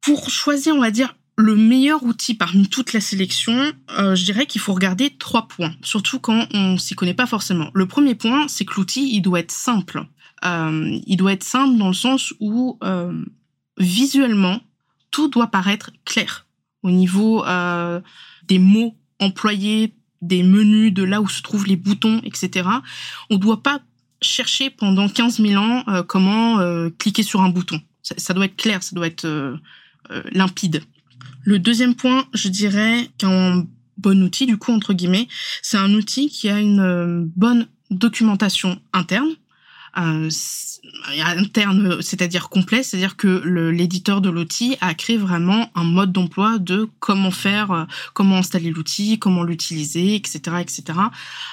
[0.00, 4.60] Pour choisir, on va dire, le meilleur outil parmi toute la sélection, je dirais qu'il
[4.60, 7.70] faut regarder trois points, surtout quand on s'y connaît pas forcément.
[7.74, 10.04] Le premier point, c'est que l'outil, il doit être simple.
[10.44, 13.24] Euh, il doit être simple dans le sens où euh,
[13.78, 14.60] visuellement,
[15.10, 16.46] tout doit paraître clair
[16.82, 18.00] au niveau euh,
[18.46, 22.68] des mots employés, des menus, de là où se trouvent les boutons, etc.
[23.30, 23.80] On ne doit pas
[24.20, 26.58] chercher pendant 15 000 ans comment
[26.98, 27.80] cliquer sur un bouton.
[28.02, 29.58] Ça, doit être clair, ça doit être
[30.32, 30.82] limpide.
[31.44, 33.64] Le deuxième point, je dirais qu'un
[33.96, 35.28] bon outil, du coup, entre guillemets,
[35.62, 39.30] c'est un outil qui a une bonne documentation interne,
[39.98, 40.28] euh,
[41.20, 43.26] interne, c'est-à-dire complet, c'est-à-dire que
[43.70, 47.84] l'éditeur de l'outil a créé vraiment un mode d'emploi de comment faire, euh,
[48.14, 50.98] comment installer l'outil, comment l'utiliser, etc., etc.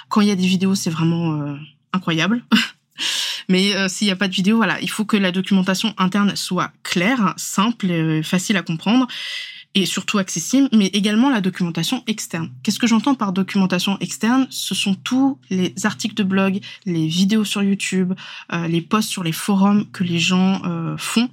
[0.09, 1.55] Quand il y a des vidéos, c'est vraiment euh,
[1.93, 2.43] incroyable.
[3.49, 6.35] Mais euh, s'il n'y a pas de vidéo, voilà, il faut que la documentation interne
[6.35, 9.07] soit claire, simple, facile à comprendre
[9.75, 12.49] et surtout accessible, mais également la documentation externe.
[12.63, 14.47] Qu'est-ce que j'entends par documentation externe?
[14.49, 18.13] Ce sont tous les articles de blog, les vidéos sur YouTube,
[18.53, 21.29] euh, les posts sur les forums que les gens euh, font.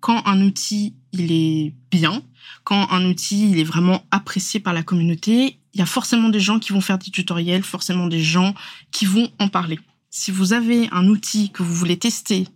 [0.00, 2.22] Quand un outil il est bien,
[2.64, 6.40] quand un outil il est vraiment apprécié par la communauté, il y a forcément des
[6.40, 8.54] gens qui vont faire des tutoriels, forcément des gens
[8.90, 9.78] qui vont en parler.
[10.10, 12.48] Si vous avez un outil que vous voulez tester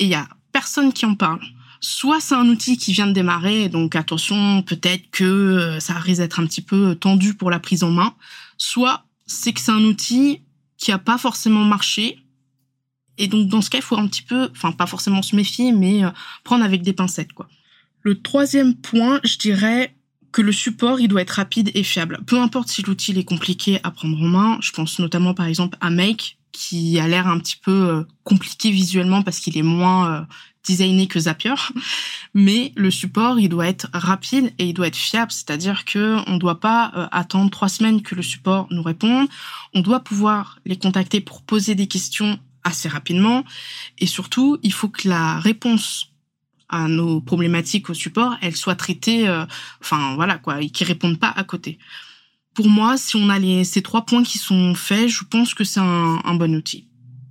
[0.00, 1.40] et il y a personne qui en parle,
[1.80, 6.20] soit c'est un outil qui vient de démarrer, donc attention, peut-être que euh, ça risque
[6.20, 8.14] d'être un petit peu tendu pour la prise en main,
[8.56, 10.42] soit c'est que c'est un outil
[10.76, 12.18] qui a pas forcément marché,
[13.18, 15.72] et donc dans ce cas, il faut un petit peu, enfin pas forcément se méfier,
[15.72, 16.10] mais euh,
[16.44, 17.48] prendre avec des pincettes, quoi.
[18.02, 19.94] Le troisième point, je dirais
[20.30, 22.20] que le support, il doit être rapide et fiable.
[22.26, 25.76] Peu importe si l'outil est compliqué à prendre en main, je pense notamment par exemple
[25.80, 30.26] à Make, qui a l'air un petit peu euh, compliqué visuellement parce qu'il est moins
[30.66, 31.54] designé que Zapier,
[32.34, 36.36] mais le support il doit être rapide et il doit être fiable, c'est-à-dire que on
[36.36, 39.28] doit pas euh, attendre trois semaines que le support nous réponde,
[39.74, 43.44] on doit pouvoir les contacter pour poser des questions assez rapidement
[43.98, 46.12] et surtout il faut que la réponse
[46.68, 49.46] à nos problématiques au support, elle soit traitée, euh,
[49.80, 51.78] enfin voilà quoi, et qu'ils répondent pas à côté.
[52.54, 55.64] Pour moi, si on a les, ces trois points qui sont faits, je pense que
[55.64, 56.88] c'est un, bon outil.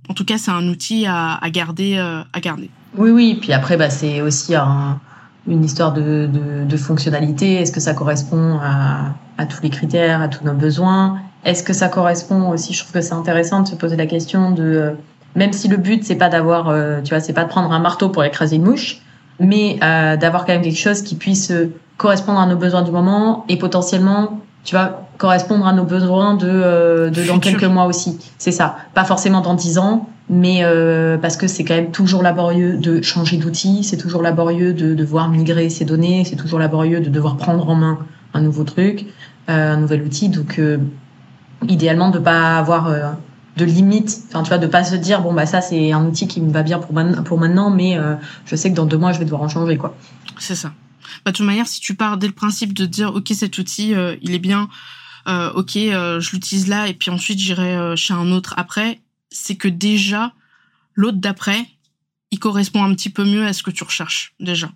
[0.08, 2.70] En tout cas, c'est un outil à, garder, euh, à garder.
[2.96, 3.38] Oui, oui.
[3.40, 5.00] Puis après, bah, c'est aussi un,
[5.46, 7.54] une histoire de, de, de fonctionnalité.
[7.54, 11.18] Est-ce que ça correspond à, à, tous les critères, à tous nos besoins?
[11.44, 12.72] Est-ce que ça correspond aussi?
[12.72, 14.90] Je trouve que c'est intéressant de se poser la question de, euh,
[15.36, 17.78] même si le but c'est pas d'avoir, euh, tu vois, c'est pas de prendre un
[17.78, 19.00] marteau pour écraser une mouche,
[19.38, 21.52] mais euh, d'avoir quand même quelque chose qui puisse
[21.96, 26.46] correspondre à nos besoins du moment et potentiellement, tu vois, correspondre à nos besoins de,
[26.46, 28.18] euh, de dans quelques mois aussi.
[28.36, 28.76] C'est ça.
[28.92, 33.00] Pas forcément dans dix ans, mais euh, parce que c'est quand même toujours laborieux de
[33.00, 37.38] changer d'outil, c'est toujours laborieux de devoir migrer ses données, c'est toujours laborieux de devoir
[37.38, 37.98] prendre en main
[38.34, 39.06] un nouveau truc,
[39.48, 40.28] euh, un nouvel outil.
[40.28, 40.76] Donc, euh,
[41.66, 43.12] idéalement, de pas avoir euh,
[43.56, 44.18] de limite.
[44.28, 46.52] Enfin, tu vois, de pas se dire bon bah ça c'est un outil qui me
[46.52, 47.96] va bien pour, pour maintenant, mais
[48.44, 49.96] je sais que dans deux mois je vais devoir en changer quoi.
[50.38, 50.72] C'est ça.
[51.24, 53.94] Bah, de toute manière, si tu pars dès le principe de dire ok cet outil
[54.22, 54.68] il est bien,
[55.28, 59.00] euh, ok, euh, je l'utilise là et puis ensuite j'irai euh, chez un autre après,
[59.30, 60.32] c'est que déjà
[60.94, 61.66] l'autre d'après,
[62.30, 64.70] il correspond un petit peu mieux à ce que tu recherches déjà.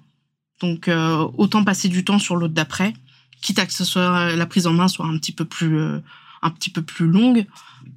[0.61, 2.95] Donc autant passer du temps sur l'autre d'après,
[3.41, 5.77] quitte à que ce soit la prise en main soit un petit peu plus
[6.43, 7.47] un petit peu plus longue,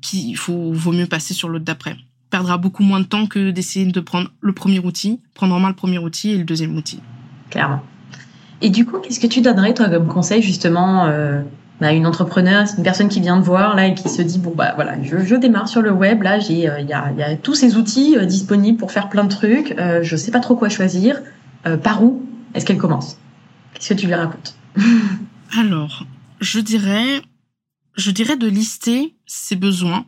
[0.01, 1.95] qu'il faut vaut mieux passer sur l'autre d'après
[2.31, 5.69] perdra beaucoup moins de temps que d'essayer de prendre le premier outil, prendre en main
[5.69, 6.99] le premier outil et le deuxième outil.
[7.51, 7.84] Clairement.
[8.61, 11.41] Et du coup, qu'est-ce que tu donnerais, toi, comme conseil, justement, euh,
[11.81, 14.53] à une entrepreneur, une personne qui vient de voir, là, et qui se dit, bon,
[14.55, 17.53] bah, voilà, je, démarre sur le web, là, euh, il y, a, y, a, tous
[17.53, 20.69] ces outils euh, disponibles pour faire plein de trucs, euh, je sais pas trop quoi
[20.69, 21.21] choisir,
[21.81, 23.17] par où est-ce qu'elle commence?
[23.73, 24.55] Qu'est-ce que tu lui racontes?
[25.59, 26.05] Alors,
[26.39, 27.23] je dirais,
[27.97, 30.05] je dirais de lister ses besoins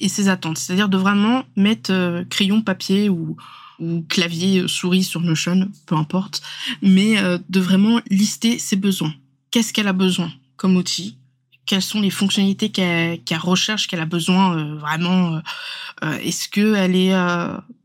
[0.00, 3.38] et ses attentes, c'est-à-dire de vraiment mettre crayon, papier ou
[3.82, 6.40] ou clavier euh, souris sur Notion, peu importe,
[6.80, 9.12] mais euh, de vraiment lister ses besoins.
[9.50, 11.18] Qu'est-ce qu'elle a besoin comme outil?
[11.66, 15.40] Quelles sont les fonctionnalités qu'elle recherche, qu'elle a besoin euh, vraiment
[16.02, 17.12] Est-ce qu'elle est,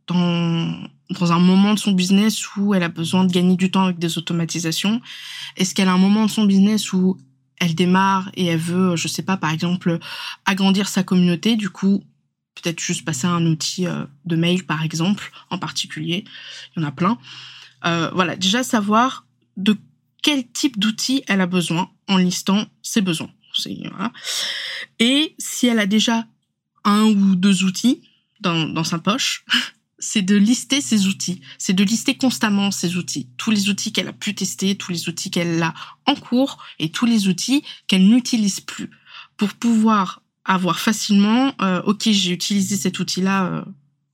[0.08, 0.74] dans,
[1.12, 4.00] dans un moment de son business où elle a besoin de gagner du temps avec
[4.00, 5.00] des automatisations?
[5.58, 7.18] Est-ce qu'elle a un moment de son business où
[7.60, 10.00] elle démarre et elle veut, je sais pas, par exemple,
[10.46, 12.04] agrandir sa communauté, du coup,
[12.62, 16.26] peut-être juste passer à un outil euh, de mail, par exemple, en particulier.
[16.76, 17.18] Il y en a plein.
[17.86, 19.78] Euh, voilà, déjà savoir de
[20.22, 23.30] quel type d'outil elle a besoin en listant ses besoins.
[25.00, 26.28] Et si elle a déjà
[26.84, 28.02] un ou deux outils
[28.40, 29.46] dans, dans sa poche,
[30.00, 31.42] c'est de lister ses outils.
[31.58, 33.30] C'est de lister constamment ses outils.
[33.38, 35.74] Tous les outils qu'elle a pu tester, tous les outils qu'elle a
[36.06, 38.92] en cours et tous les outils qu'elle n'utilise plus
[39.38, 43.62] pour pouvoir avoir facilement, euh, ok, j'ai utilisé cet outil-là euh,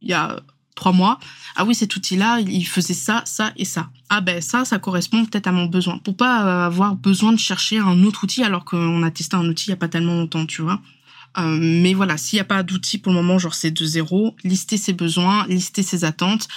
[0.02, 0.42] il y a
[0.76, 1.20] trois mois.
[1.56, 3.92] Ah oui, cet outil-là, il faisait ça, ça et ça.
[4.10, 6.00] Ah ben ça, ça correspond peut-être à mon besoin.
[6.00, 9.48] Pour pas euh, avoir besoin de chercher un autre outil alors qu'on a testé un
[9.48, 10.82] outil il y a pas tellement longtemps, tu vois.
[11.36, 14.78] Mais voilà, s'il n'y a pas d'outil pour le moment, genre c'est de zéro, lister
[14.78, 16.48] ses besoins, lister ses attentes.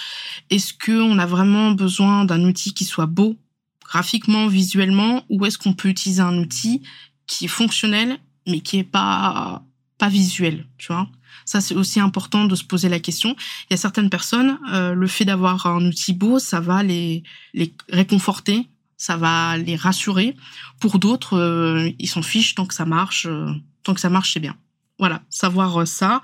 [0.51, 3.37] Est-ce qu'on a vraiment besoin d'un outil qui soit beau,
[3.83, 6.83] graphiquement, visuellement, ou est-ce qu'on peut utiliser un outil
[7.25, 9.63] qui est fonctionnel mais qui est pas
[9.97, 11.07] pas visuel, tu vois.
[11.45, 13.35] Ça, c'est aussi important de se poser la question.
[13.63, 17.23] Il y a certaines personnes, euh, le fait d'avoir un outil beau, ça va les,
[17.53, 20.35] les réconforter, ça va les rassurer.
[20.79, 23.51] Pour d'autres, euh, ils s'en fichent tant que ça marche, euh,
[23.83, 24.55] tant que ça marche, c'est bien.
[24.99, 26.21] Voilà, savoir ça.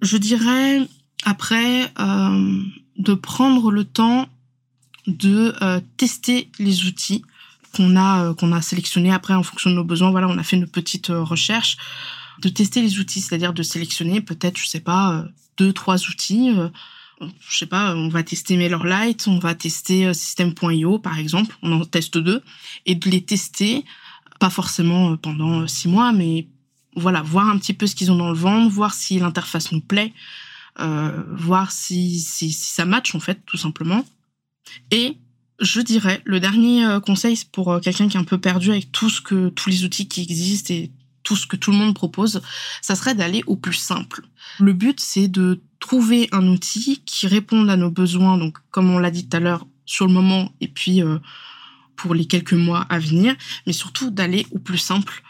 [0.00, 0.86] Je dirais
[1.24, 1.92] après
[2.96, 4.28] de prendre le temps
[5.08, 5.52] de
[5.96, 7.24] tester les outils
[7.74, 10.12] qu'on a qu'on a sélectionnés après en fonction de nos besoins.
[10.12, 11.78] Voilà, on a fait une petite recherche
[12.40, 16.50] de tester les outils, c'est-à-dire de sélectionner peut-être, je sais pas, euh, deux, trois outils.
[16.56, 16.68] Euh,
[17.48, 21.72] je sais pas, on va tester MailerLite, on va tester euh, System.io par exemple, on
[21.72, 22.42] en teste deux,
[22.86, 23.84] et de les tester,
[24.40, 26.48] pas forcément pendant six mois, mais
[26.96, 29.80] voilà, voir un petit peu ce qu'ils ont dans le ventre, voir si l'interface nous
[29.80, 30.12] plaît,
[30.80, 34.04] euh, voir si, si, si, ça match en fait, tout simplement.
[34.90, 35.16] Et
[35.60, 39.20] je dirais, le dernier conseil pour quelqu'un qui est un peu perdu avec tout ce
[39.20, 40.90] que tous les outils qui existent et
[41.22, 42.42] tout ce que tout le monde propose,
[42.80, 44.22] ça serait d'aller au plus simple.
[44.58, 48.98] Le but, c'est de trouver un outil qui réponde à nos besoins, donc comme on
[48.98, 51.18] l'a dit tout à l'heure, sur le moment et puis euh,
[51.96, 53.34] pour les quelques mois à venir,
[53.66, 55.22] mais surtout d'aller au plus simple.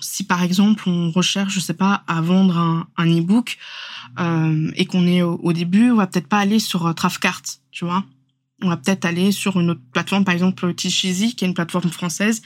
[0.00, 3.58] Si par exemple on recherche, je sais pas, à vendre un, un e-book
[4.18, 6.92] euh, et qu'on est au, début, on va peut-être pas aller sur euh,
[7.70, 8.04] tu vois.
[8.62, 11.90] On va peut-être aller sur une autre plateforme, par exemple Tichizi, qui est une plateforme
[11.90, 12.40] française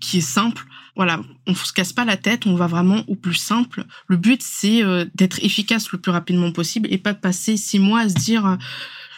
[0.00, 0.64] qui est simple,
[1.00, 3.86] voilà, on se casse pas la tête, on va vraiment au plus simple.
[4.06, 7.78] Le but, c'est euh, d'être efficace le plus rapidement possible et pas de passer six
[7.78, 8.56] mois à se dire euh,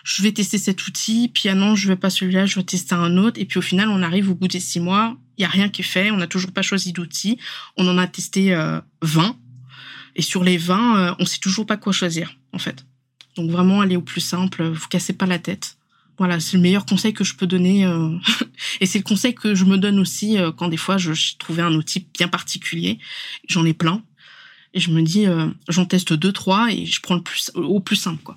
[0.04, 2.94] je vais tester cet outil, puis ah non, je vais pas celui-là, je vais tester
[2.94, 5.44] un autre, et puis au final, on arrive au bout des six mois, il y
[5.44, 7.36] a rien qui est fait, on n'a toujours pas choisi d'outil,
[7.76, 9.34] on en a testé euh, 20,
[10.14, 12.86] et sur les 20, euh, on sait toujours pas quoi choisir, en fait.
[13.34, 15.78] Donc vraiment, aller au plus simple, vous cassez pas la tête.
[16.18, 17.84] Voilà, c'est le meilleur conseil que je peux donner.
[17.84, 18.10] Euh,
[18.80, 21.62] et c'est le conseil que je me donne aussi euh, quand des fois je, trouvais
[21.62, 22.98] un outil bien particulier.
[23.48, 24.02] J'en ai plein.
[24.74, 27.80] Et je me dis, euh, j'en teste deux, trois et je prends le plus, au
[27.80, 28.22] plus simple.
[28.22, 28.36] Quoi.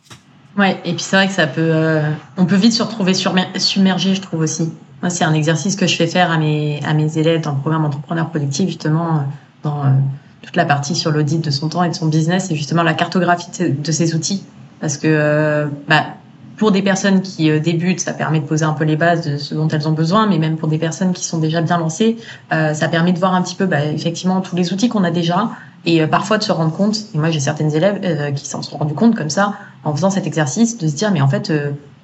[0.57, 2.01] Ouais, et puis c'est vrai que ça peut.
[2.38, 4.69] on peut vite se retrouver submergé, je trouve aussi.
[5.01, 7.59] Moi, c'est un exercice que je fais faire à mes, à mes élèves dans le
[7.59, 9.31] programme Entrepreneur Productif, justement,
[9.63, 10.01] dans
[10.41, 12.93] toute la partie sur l'audit de son temps et de son business, et justement la
[12.93, 14.43] cartographie de, ces outils.
[14.79, 16.15] Parce que, bah,
[16.58, 19.38] pour des personnes qui euh, débutent, ça permet de poser un peu les bases de
[19.38, 22.18] ce dont elles ont besoin, mais même pour des personnes qui sont déjà bien lancées,
[22.54, 25.12] euh, ça permet de voir un petit peu bah, effectivement tous les outils qu'on a
[25.12, 25.50] déjà
[25.86, 26.98] et euh, parfois de se rendre compte.
[27.13, 30.26] Et moi, j'ai certaines élèves qui s'en sont rendus compte comme ça en faisant cet
[30.26, 31.52] exercice, de se dire mais en fait,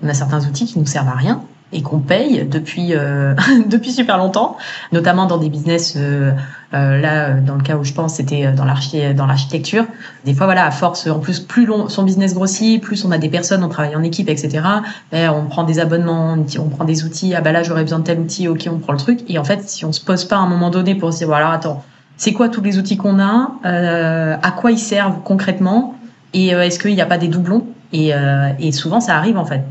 [0.04, 1.42] on a certains outils qui nous servent à rien
[1.73, 3.34] et qu'on paye depuis euh,
[3.67, 4.57] depuis super longtemps,
[4.91, 5.95] notamment dans des business.
[5.97, 6.31] Euh,
[6.73, 9.86] euh, là, dans le cas où je pense, c'était dans l'archi dans l'architecture.
[10.23, 13.17] Des fois, voilà, à force, en plus, plus long, son business grossit, plus on a
[13.17, 14.63] des personnes, on travaille en équipe, etc.
[15.12, 17.36] Ben, on prend des abonnements, on prend des outils.
[17.36, 18.47] Ah bah là, j'aurais besoin de tel outil.
[18.47, 19.19] Ok, on prend le truc.
[19.27, 21.27] Et en fait, si on se pose pas à un moment donné pour se dire,
[21.27, 21.84] voilà, attends,
[22.15, 25.95] c'est quoi tous les outils qu'on a, à quoi ils servent concrètement,
[26.34, 27.65] et est-ce qu'il n'y a pas des doublons?
[27.91, 28.12] Et,
[28.60, 29.63] et souvent, ça arrive en fait,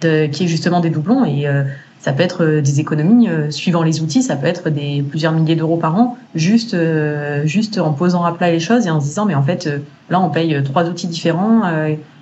[0.00, 1.24] qui est justement des doublons.
[1.24, 1.46] Et
[2.06, 5.32] ça peut être euh, des économies euh, suivant les outils, ça peut être des plusieurs
[5.32, 9.00] milliers d'euros par an, juste euh, juste en posant à plat les choses et en
[9.00, 9.68] se disant mais en fait
[10.08, 11.62] là on paye trois outils différents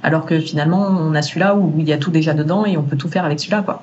[0.03, 2.83] alors que finalement on a celui-là où il y a tout déjà dedans et on
[2.83, 3.83] peut tout faire avec celui-là quoi.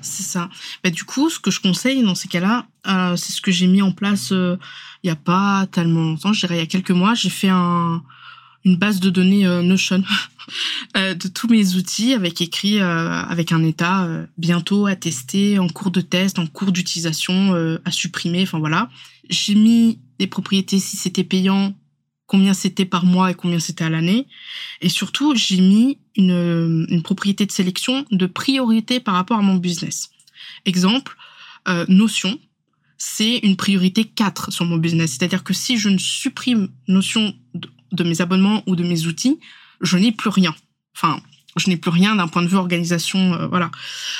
[0.00, 0.48] C'est ça.
[0.82, 2.66] Bah, du coup, ce que je conseille dans ces cas-là,
[3.16, 4.58] c'est ce que j'ai mis en place il
[5.04, 7.14] y a pas tellement longtemps, je dirais il y a quelques mois.
[7.14, 8.02] J'ai fait un,
[8.68, 10.02] une base de données Notion
[10.96, 15.58] Euh, de tous mes outils avec écrit euh, avec un état euh, bientôt à tester,
[15.58, 18.42] en cours de test, en cours d'utilisation, à supprimer.
[18.42, 18.88] Enfin voilà.
[19.28, 21.74] J'ai mis des propriétés si c'était payant,
[22.26, 24.26] combien c'était par mois et combien c'était à l'année.
[24.80, 29.56] Et surtout, j'ai mis une, une propriété de sélection de priorité par rapport à mon
[29.56, 30.10] business.
[30.64, 31.16] Exemple,
[31.88, 32.38] Notion,
[32.96, 35.10] c'est une priorité 4 sur mon business.
[35.12, 37.34] C'est-à-dire que si je ne supprime Notion
[37.92, 39.38] de mes abonnements ou de mes outils,
[39.80, 40.54] je n'ai plus rien.
[40.96, 41.20] Enfin,
[41.56, 43.70] je n'ai plus rien d'un point de vue organisation, euh, voilà.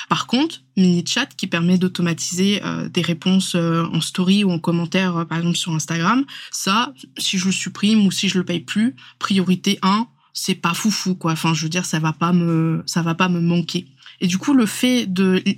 [0.09, 5.27] Par contre, MiniChat qui permet d'automatiser euh, des réponses euh, en story ou en commentaire,
[5.27, 8.97] par exemple sur Instagram, ça, si je le supprime ou si je le paye plus,
[9.19, 11.33] priorité 1, c'est pas foufou quoi.
[11.33, 13.87] Enfin, je veux dire, ça va pas me, ça va pas me manquer.
[14.21, 15.07] Et du coup, le fait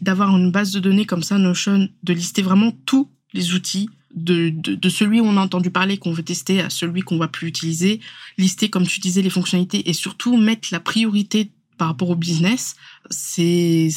[0.02, 4.50] d'avoir une base de données comme ça, Notion, de lister vraiment tous les outils, de,
[4.50, 7.48] de, celui où on a entendu parler qu'on veut tester à celui qu'on va plus
[7.48, 8.00] utiliser,
[8.38, 12.76] lister comme tu disais les fonctionnalités et surtout mettre la priorité par rapport au business,
[13.08, 13.88] c'est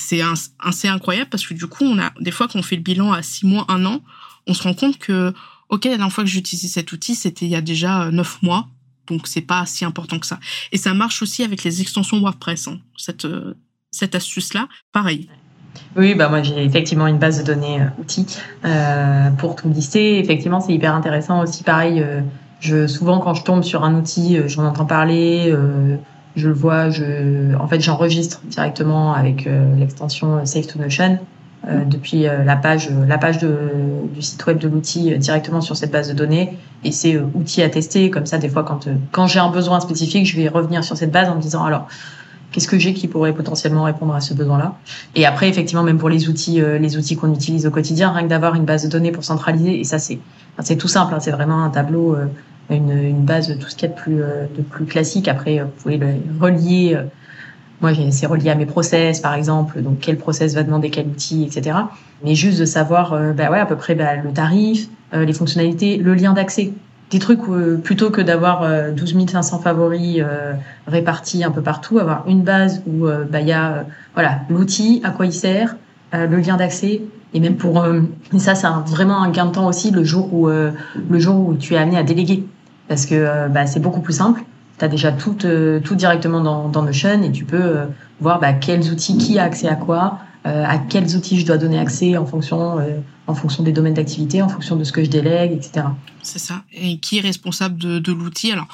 [0.60, 3.22] assez incroyable parce que du coup on a des fois qu'on fait le bilan à
[3.22, 4.02] six mois, un an,
[4.48, 5.34] on se rend compte que
[5.70, 8.42] ok la dernière fois que j'ai utilisé cet outil c'était il y a déjà neuf
[8.42, 8.70] mois,
[9.08, 10.40] donc c'est pas si important que ça.
[10.72, 13.28] Et ça marche aussi avec les extensions WordPress, hein, cette
[13.92, 15.28] cette astuce là, pareil.
[15.96, 18.26] Oui, bah moi j'ai effectivement une base de données euh, outils
[18.66, 20.20] euh, pour tout lister.
[20.20, 21.64] Effectivement, c'est hyper intéressant aussi.
[21.64, 22.22] Pareil, euh,
[22.60, 25.98] je souvent quand je tombe sur un outil, euh, j'en entends parler, euh,
[26.36, 31.20] je le vois, je, en fait, j'enregistre directement avec l'extension Save to Notion
[31.86, 33.56] depuis la page, la page de,
[34.12, 36.58] du site web de l'outil directement sur cette base de données.
[36.84, 38.10] Et c'est outil à tester.
[38.10, 41.12] Comme ça, des fois, quand quand j'ai un besoin spécifique, je vais revenir sur cette
[41.12, 41.88] base en me disant alors
[42.54, 44.76] Qu'est-ce que j'ai qui pourrait potentiellement répondre à ce besoin-là?
[45.16, 48.24] Et après, effectivement, même pour les outils, euh, les outils qu'on utilise au quotidien, rien
[48.24, 50.20] que d'avoir une base de données pour centraliser, et ça c'est,
[50.60, 51.16] c'est tout simple.
[51.16, 52.28] Hein, c'est vraiment un tableau, euh,
[52.70, 55.28] une, une, base, tout ce qu'il y a de plus, euh, de plus classique.
[55.28, 56.96] Après, vous pouvez le relier.
[57.82, 59.82] moi, c'est relié à mes process, par exemple.
[59.82, 61.76] Donc, quel process va demander quel outil, etc.
[62.24, 66.14] Mais juste de savoir, bah ouais, à peu près bah, le tarif, les fonctionnalités, le
[66.14, 66.72] lien d'accès
[67.12, 68.62] des trucs où, euh, plutôt que d'avoir
[68.92, 70.54] 12 euh, 500 favoris euh,
[70.88, 75.12] répartis un peu partout, avoir une base où bah, il y a voilà l'outil, à
[75.12, 75.76] quoi il sert,
[76.14, 77.02] le lien d'accès
[77.34, 80.48] et même pour et ça c'est vraiment un gain de temps aussi le jour où
[80.48, 82.46] le jour où tu es amené à déléguer.
[82.88, 84.44] Parce que bah, c'est beaucoup plus simple.
[84.78, 85.36] Tu as déjà tout
[85.84, 87.88] tout directement dans, dans Notion et tu peux
[88.22, 91.80] voir bah, quels outils qui a accès à quoi à quels outils je dois donner
[91.80, 92.78] accès en fonction
[93.28, 95.86] en fonction des domaines d'activité, en fonction de ce que je délègue, etc.
[96.22, 96.64] C'est ça.
[96.74, 98.52] Et qui est responsable de, de l'outil?
[98.52, 98.68] Alors,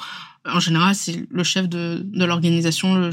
[0.44, 3.10] en général, c'est le chef de, de l'organisation,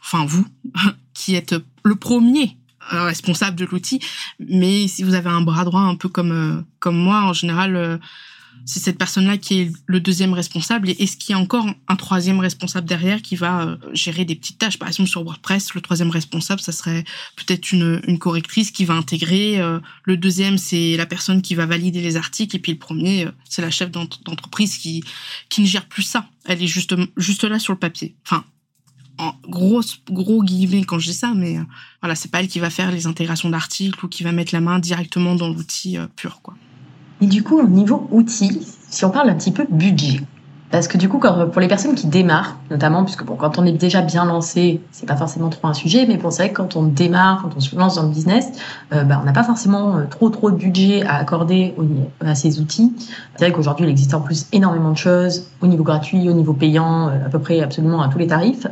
[0.00, 0.44] enfin vous,
[1.14, 2.56] qui êtes le premier
[2.92, 4.00] euh, responsable de l'outil.
[4.40, 7.76] Mais si vous avez un bras droit un peu comme euh, comme moi, en général,
[7.76, 7.98] euh,
[8.64, 10.90] c'est cette personne-là qui est le deuxième responsable.
[10.90, 14.34] Et est-ce qu'il y a encore un troisième responsable derrière qui va euh, gérer des
[14.34, 14.78] petites tâches?
[14.78, 17.04] Par exemple, sur WordPress, le troisième responsable, ça serait
[17.36, 19.60] peut-être une, une correctrice qui va intégrer.
[19.60, 22.54] Euh, le deuxième, c'est la personne qui va valider les articles.
[22.56, 25.02] Et puis le premier, euh, c'est la chef d'entreprise qui,
[25.48, 26.28] qui ne gère plus ça.
[26.44, 28.14] Elle est juste, juste là sur le papier.
[28.24, 28.44] Enfin,
[29.18, 31.58] en gros, gros guillemets quand je dis ça, mais
[32.00, 34.62] voilà, c'est pas elle qui va faire les intégrations d'articles ou qui va mettre la
[34.62, 36.54] main directement dans l'outil pur, quoi.
[37.20, 40.20] Et du coup, au niveau outils, si on parle un petit peu budget,
[40.70, 43.72] parce que du coup, pour les personnes qui démarrent, notamment, puisque bon, quand on est
[43.72, 46.76] déjà bien lancé, c'est pas forcément trop un sujet, mais bon, c'est vrai que quand
[46.76, 48.46] on démarre, quand on se lance dans le business,
[48.92, 51.74] euh, bah, on n'a pas forcément euh, trop trop de budget à accorder
[52.20, 52.92] à ces outils.
[53.34, 56.52] C'est vrai qu'aujourd'hui, il existe en plus énormément de choses au niveau gratuit, au niveau
[56.52, 58.68] payant, euh, à peu près absolument à tous les tarifs.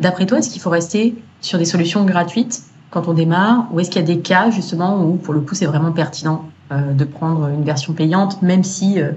[0.00, 3.90] D'après toi, est-ce qu'il faut rester sur des solutions gratuites quand on démarre, ou est-ce
[3.90, 7.48] qu'il y a des cas justement où pour le coup c'est vraiment pertinent de prendre
[7.48, 9.12] une version payante, même si euh,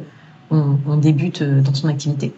[0.50, 2.34] on, débute euh, dans son activité.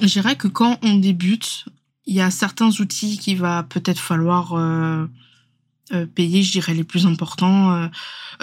[0.00, 1.66] Je dirais que quand on débute,
[2.06, 4.56] il y a certains outils qu'il va peut-être falloir
[6.14, 7.88] payer, je dirais les plus importants.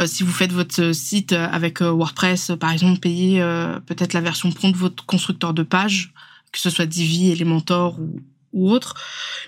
[0.05, 3.41] si vous faites votre site avec WordPress, par exemple, payez
[3.85, 6.13] peut-être la version pro de votre constructeur de page,
[6.53, 8.21] que ce soit Divi, Elementor ou,
[8.53, 8.93] ou autre.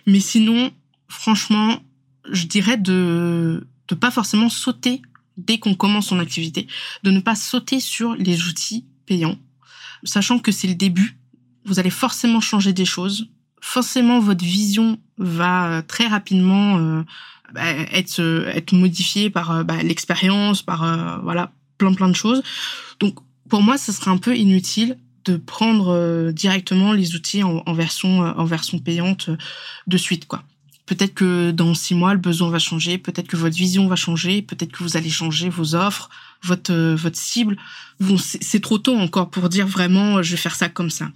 [0.05, 0.71] Mais sinon,
[1.07, 1.81] franchement,
[2.29, 5.01] je dirais de ne pas forcément sauter
[5.45, 6.67] dès qu'on commence son activité,
[7.03, 9.37] de ne pas sauter sur les outils payants,
[10.03, 11.17] sachant que c'est le début.
[11.65, 13.27] Vous allez forcément changer des choses.
[13.61, 17.03] forcément votre vision va très rapidement
[17.53, 17.61] bah,
[17.91, 18.19] être
[18.55, 22.41] être modifiée par bah, l'expérience, par voilà plein plein de choses.
[22.99, 23.19] Donc
[23.49, 28.21] pour moi, ce serait un peu inutile de prendre directement les outils en, en version
[28.21, 29.29] en version payante
[29.85, 30.43] de suite quoi.
[30.91, 34.41] Peut-être que dans six mois, le besoin va changer, peut-être que votre vision va changer,
[34.41, 36.09] peut-être que vous allez changer vos offres,
[36.43, 37.55] votre euh, votre cible.
[38.17, 41.09] C'est trop tôt encore pour dire vraiment, euh, je vais faire ça comme ça.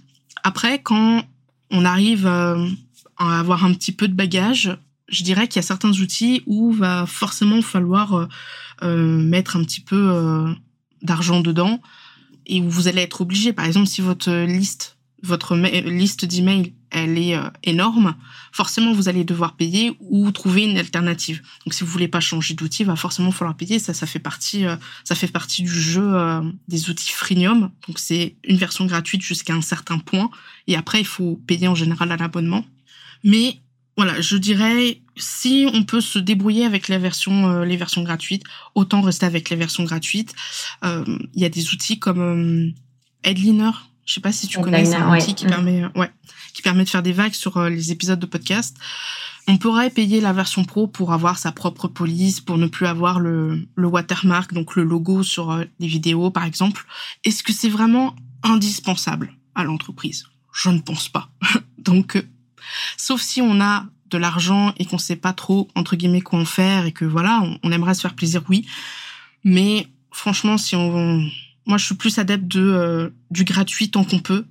[0.44, 1.26] Après, quand
[1.70, 2.66] on arrive euh,
[3.18, 4.74] à avoir un petit peu de bagage,
[5.08, 8.28] je dirais qu'il y a certains outils où va forcément falloir
[8.82, 10.56] mettre un petit peu
[11.02, 11.82] d'argent dedans
[12.46, 13.52] et où vous allez être obligé.
[13.52, 18.14] Par exemple, si votre liste, votre liste d'emails elle est euh, énorme,
[18.52, 21.42] forcément vous allez devoir payer ou trouver une alternative.
[21.64, 23.78] Donc si vous voulez pas changer d'outil, va forcément falloir payer.
[23.78, 27.70] Ça, ça fait partie, euh, ça fait partie du jeu euh, des outils freemium.
[27.86, 30.30] Donc c'est une version gratuite jusqu'à un certain point,
[30.66, 32.64] et après il faut payer en général à l'abonnement.
[33.24, 33.60] Mais
[33.96, 38.44] voilà, je dirais si on peut se débrouiller avec la version, les versions gratuites,
[38.74, 40.34] autant rester avec les versions gratuites.
[40.84, 42.74] Il y a des outils comme
[43.24, 43.70] Headliner.
[44.06, 46.10] Je sais pas si tu connais, c'est un outil qui permet, ouais,
[46.54, 48.76] qui permet de faire des vagues sur euh, les épisodes de podcast.
[49.48, 53.20] On pourrait payer la version pro pour avoir sa propre police, pour ne plus avoir
[53.20, 56.86] le, le watermark, donc le logo sur euh, les vidéos, par exemple.
[57.24, 60.26] Est-ce que c'est vraiment indispensable à l'entreprise?
[60.52, 61.28] Je ne pense pas.
[61.78, 62.22] donc, euh,
[62.96, 66.44] sauf si on a de l'argent et qu'on sait pas trop entre guillemets quoi en
[66.44, 68.66] faire et que voilà, on, aimerait se faire plaisir, oui.
[69.44, 71.28] Mais franchement, si on,
[71.66, 74.46] moi, je suis plus adepte de du gratuit tant qu'on peut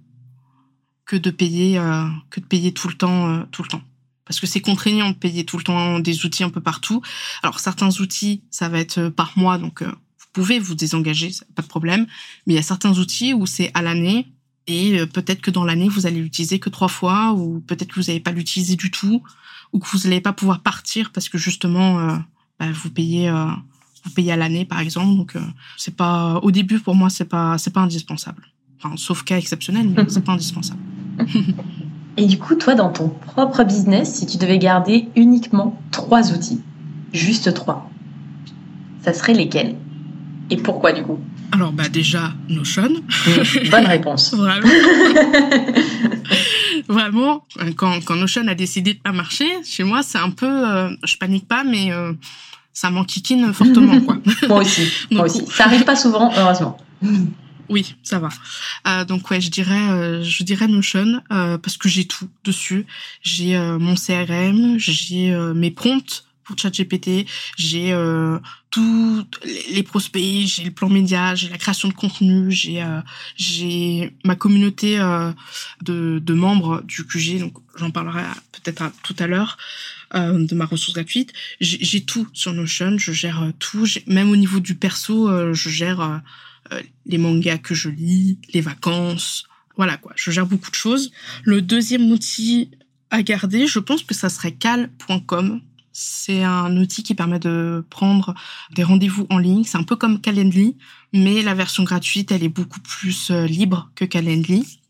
[1.05, 3.81] que de payer euh, que de payer tout le temps euh, tout le temps
[4.25, 7.03] parce que c'est contraignant de payer tout le temps des outils un peu partout.
[7.43, 11.61] Alors certains outils, ça va être euh, par mois, donc vous pouvez vous désengager, pas
[11.61, 12.07] de problème.
[12.45, 14.27] Mais il y a certains outils où c'est à l'année
[14.65, 18.07] et peut-être que dans l'année vous allez l'utiliser que trois fois, ou peut-être que vous
[18.07, 19.21] n'allez pas l'utiliser du tout,
[19.71, 22.17] ou que vous n'allez pas pouvoir partir parce que justement
[22.59, 23.31] bah, vous payez
[24.09, 25.17] payez à l'année par exemple.
[25.17, 25.33] Donc
[25.77, 28.43] c'est pas au début pour moi c'est pas c'est pas indispensable.
[28.77, 30.81] Enfin, sauf cas exceptionnel, mais c'est pas indispensable.
[32.17, 36.61] Et du coup, toi, dans ton propre business, si tu devais garder uniquement trois outils,
[37.13, 37.89] juste trois,
[39.03, 39.75] ça serait lesquels?
[40.49, 41.19] Et pourquoi du coup?
[41.51, 42.89] Alors, bah déjà, Notion.
[42.89, 44.33] Mmh, bonne réponse.
[44.33, 44.67] Vraiment.
[46.87, 47.43] Vraiment,
[47.75, 50.45] quand, quand, Notion a décidé de pas marcher, chez moi, c'est un peu...
[50.45, 51.91] Euh, je panique pas, mais...
[51.91, 52.13] Euh,
[52.75, 54.17] ça m'enquiquine fortement, quoi.
[54.47, 55.43] moi aussi, moi aussi.
[55.47, 56.77] Ça arrive pas souvent, heureusement.
[57.69, 58.29] Oui, ça va.
[58.87, 62.85] Euh, donc ouais, je dirais, euh, je dirais Notion euh, parce que j'ai tout dessus.
[63.23, 67.25] J'ai euh, mon CRM, j'ai euh, mes prompts pour ChatGPT,
[67.57, 67.91] j'ai
[68.75, 69.25] tous
[69.71, 72.85] les prospects, j'ai le plan média, j'ai la création de contenu, j'ai
[73.35, 74.97] j'ai ma communauté
[75.81, 77.39] de, de membres du QG.
[77.39, 79.57] Donc j'en parlerai peut-être tout à l'heure.
[80.13, 81.31] de ma ressource gratuite.
[81.61, 83.87] J'ai tout sur Notion, je gère tout.
[84.07, 86.21] Même au niveau du perso, je gère
[86.71, 89.45] euh, les mangas que je lis, les vacances,
[89.77, 90.13] voilà quoi.
[90.15, 91.11] Je gère beaucoup de choses.
[91.43, 92.71] Le deuxième outil
[93.11, 95.61] à garder, je pense que ça serait cal.com.
[95.97, 98.35] C'est un outil qui permet de prendre
[98.73, 99.63] des rendez-vous en ligne.
[99.63, 100.75] C'est un peu comme Calendly,
[101.13, 104.81] mais la version gratuite, elle est beaucoup plus euh, libre que Calendly.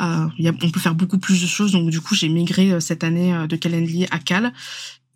[0.00, 3.04] Euh, on peut faire beaucoup plus de choses, donc du coup j'ai migré euh, cette
[3.04, 4.52] année de Calendly à Cal.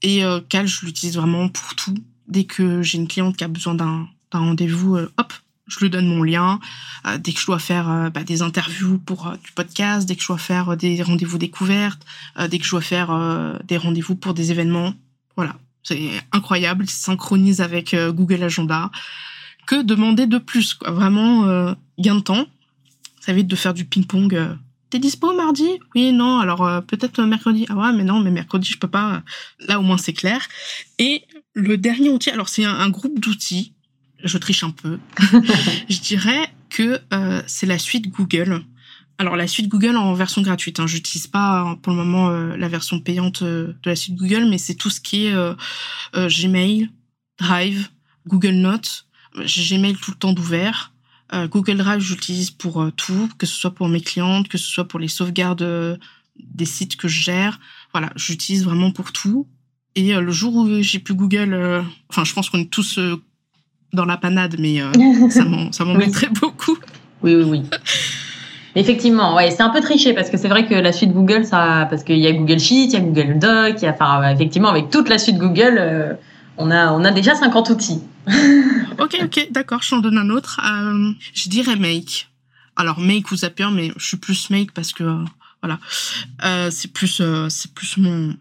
[0.03, 1.97] Et Cal, je l'utilise vraiment pour tout.
[2.29, 5.33] Dès que j'ai une cliente qui a besoin d'un rendez-vous, hop,
[5.67, 6.61] je lui donne mon lien.
[7.07, 10.17] Euh, dès que je dois faire euh, bah, des interviews pour euh, du podcast, dès
[10.17, 12.05] que je dois faire des rendez-vous découvertes,
[12.49, 14.95] dès que je dois faire des rendez-vous pour des événements,
[15.37, 16.85] voilà, c'est incroyable.
[16.85, 18.91] Il synchronise avec Google Agenda.
[19.67, 20.91] Que demander de plus quoi?
[20.91, 22.47] Vraiment gain de temps.
[23.21, 24.57] Ça évite de faire du ping-pong.
[24.91, 25.69] T'es dispo mardi?
[25.95, 26.39] Oui, non.
[26.39, 27.67] Alors peut-être mercredi.
[27.69, 29.23] Ah ouais, mais non, mais mercredi je peux pas.
[29.61, 30.47] Là au moins c'est clair.
[30.99, 31.25] Et
[31.55, 33.75] le dernier outil, alors c'est un groupe d'outils
[34.25, 34.99] je triche un peu.
[35.89, 38.63] je dirais que euh, c'est la suite Google.
[39.19, 40.81] Alors la suite Google en version gratuite.
[40.81, 40.87] Hein.
[40.87, 44.47] J'utilise pas hein, pour le moment euh, la version payante euh, de la suite Google,
[44.49, 45.35] mais c'est tout ce qui est
[46.15, 46.91] Gmail,
[47.39, 47.91] Drive,
[48.27, 49.07] Google Notes.
[49.37, 50.93] Gmail tout le temps d'ouvert.
[51.51, 55.01] Google Drive j'utilise pour tout, que ce soit pour mes clientes, que ce soit pour
[55.01, 55.99] les sauvegardes
[56.39, 57.59] des sites que je gère.
[57.93, 59.49] Voilà, j'utilise vraiment pour tout.
[59.97, 63.01] Et le jour où j'ai plus Google, enfin je pense qu'on est tous
[63.95, 64.93] dans la panade, mais euh,
[65.73, 66.77] ça m'en mettrait beaucoup.
[67.23, 67.63] Oui, oui, oui.
[68.77, 71.87] Effectivement, ouais, c'est un peu triché parce que c'est vrai que la suite Google, ça,
[71.89, 74.29] parce qu'il y a Google Sheet, il y a Google Doc, il y a, enfin,
[74.31, 76.15] effectivement, avec toute la suite Google, euh,
[76.59, 78.03] on a, on a déjà 50 outils.
[78.99, 80.61] ok, ok, d'accord, je t'en donne un autre.
[80.65, 82.29] Euh, je dirais Make.
[82.77, 85.05] Alors Make ou Zapier, mais je suis plus Make parce que
[85.63, 85.79] Voilà.
[86.45, 88.37] Euh, c'est plus, euh, c'est plus mon.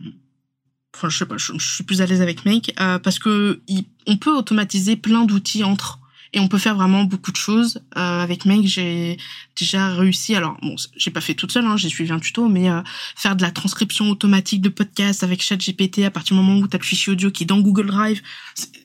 [0.95, 3.61] Enfin, je sais pas, je, suis plus à l'aise avec Make euh, parce que
[4.05, 5.99] on peut automatiser plein d'outils entre
[6.33, 7.81] et on peut faire vraiment beaucoup de choses.
[7.95, 9.17] Euh, avec Make, j'ai
[9.57, 10.35] déjà réussi.
[10.35, 12.81] Alors, bon, j'ai pas fait toute seule, hein, j'ai suivi un tuto, mais euh,
[13.15, 16.75] faire de la transcription automatique de podcasts avec ChatGPT à partir du moment où tu
[16.75, 18.21] as le fichier audio qui est dans Google Drive,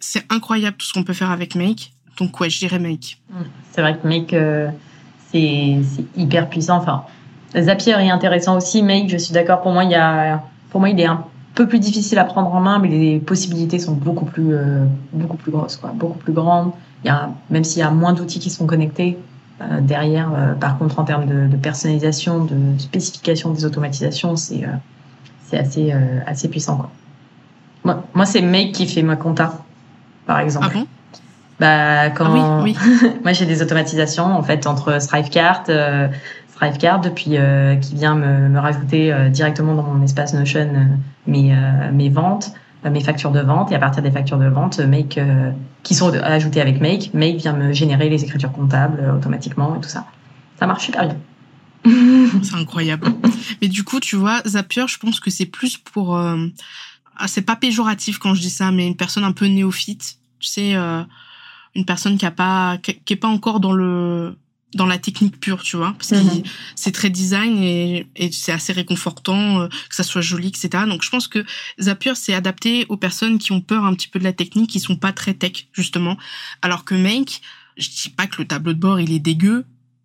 [0.01, 1.93] c'est incroyable tout ce qu'on peut faire avec Make.
[2.19, 3.19] Donc ouais, je dirais Make.
[3.31, 3.35] Mmh.
[3.73, 4.69] C'est vrai que Make, euh,
[5.33, 5.79] c'est
[6.17, 6.77] hyper puissant.
[6.77, 7.05] Enfin,
[7.57, 8.83] Zapier est intéressant aussi.
[8.83, 9.63] Make, je suis d'accord.
[9.63, 11.25] Pour moi, il y a, pour moi, il est un
[11.55, 15.37] peu plus difficile à prendre en main, mais les possibilités sont beaucoup plus, euh, beaucoup
[15.37, 16.73] plus grosses, quoi, beaucoup plus grandes.
[17.05, 19.19] Il y a, même s'il y a moins d'outils qui sont connectés,
[19.61, 24.65] euh, derrière, euh, par contre, en termes de, de, personnalisation, de spécification des automatisations, c'est
[24.65, 24.69] euh,
[25.45, 25.95] c'est assez,
[26.27, 26.77] assez puissant.
[26.77, 26.91] Quoi.
[27.83, 29.65] Moi, moi c'est Make qui fait ma compta,
[30.27, 30.69] par exemple.
[30.75, 30.85] Ah
[31.59, 33.11] bah, quand ah oui, oui.
[33.25, 36.09] moi j'ai des automatisations en fait entre Thrivecart, euh,
[36.55, 40.69] Thrivecart depuis euh, qui vient me, me rajouter euh, directement dans mon espace Notion
[41.27, 41.55] mes
[41.93, 42.53] mes ventes,
[42.85, 45.19] mes factures de vente et à partir des factures de vente Make
[45.83, 49.89] qui sont ajoutées avec Make, Make vient me générer les écritures comptables automatiquement et tout
[49.89, 50.07] ça.
[50.59, 51.17] Ça marche super bien.
[52.43, 53.09] c'est incroyable.
[53.61, 57.57] Mais du coup, tu vois, Zapier, je pense que c'est plus pour ah, c'est pas
[57.57, 60.77] péjoratif quand je dis ça, mais une personne un peu néophyte, tu sais
[61.75, 64.37] une personne qui a pas qui, est pas encore dans le
[64.75, 66.43] dans la technique pure, tu vois, parce que mhm.
[66.75, 70.85] c'est très design et, et c'est assez réconfortant euh, que ça soit joli, etc.
[70.87, 71.45] Donc je pense que
[71.81, 74.81] Zapier c'est adapté aux personnes qui ont peur un petit peu de la technique, qui
[74.81, 76.19] sont pas très tech justement,
[76.61, 77.41] alors que Make,
[77.79, 79.65] je dis pas que le tableau de bord il est dégueu,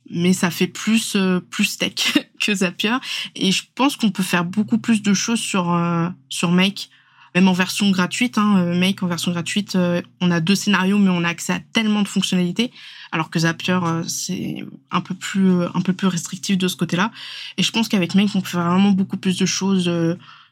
[0.10, 1.96] mais ça fait plus euh, plus tech
[2.40, 2.96] que Zapier
[3.36, 6.90] et je pense qu'on peut faire beaucoup plus de choses sur euh, sur Make
[7.36, 10.98] même en version gratuite, hein, euh, Make en version gratuite, euh, on a deux scénarios,
[10.98, 12.72] mais on a accès à tellement de fonctionnalités,
[13.12, 17.12] alors que Zapier euh, c'est un peu plus un peu plus restrictif de ce côté-là.
[17.58, 19.92] Et je pense qu'avec Make, on peut faire vraiment beaucoup plus de choses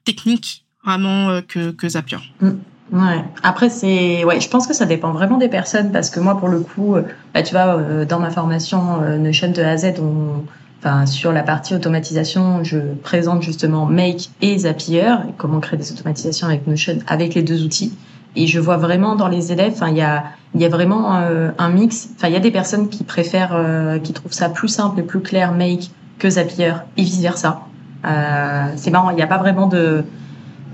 [0.06, 2.18] techniques vraiment que, que Zapier.
[2.42, 2.50] Mm.
[2.92, 3.24] Ouais.
[3.42, 6.50] Après, c'est, ouais, je pense que ça dépend vraiment des personnes parce que moi, pour
[6.50, 6.98] le coup,
[7.34, 10.44] bah, tu vois, dans ma formation Notion de A à Z, on,
[10.84, 16.48] Enfin, sur la partie automatisation, je présente justement Make et Zapier, comment créer des automatisations
[16.48, 17.94] avec Notion, avec les deux outils.
[18.36, 20.24] Et je vois vraiment dans les élèves, il y a,
[20.56, 22.10] y a vraiment euh, un mix.
[22.16, 25.04] Enfin, il y a des personnes qui préfèrent, euh, qui trouvent ça plus simple et
[25.04, 27.62] plus clair Make que Zapier et vice versa.
[28.06, 30.04] Euh, c'est marrant, il n'y a pas vraiment de,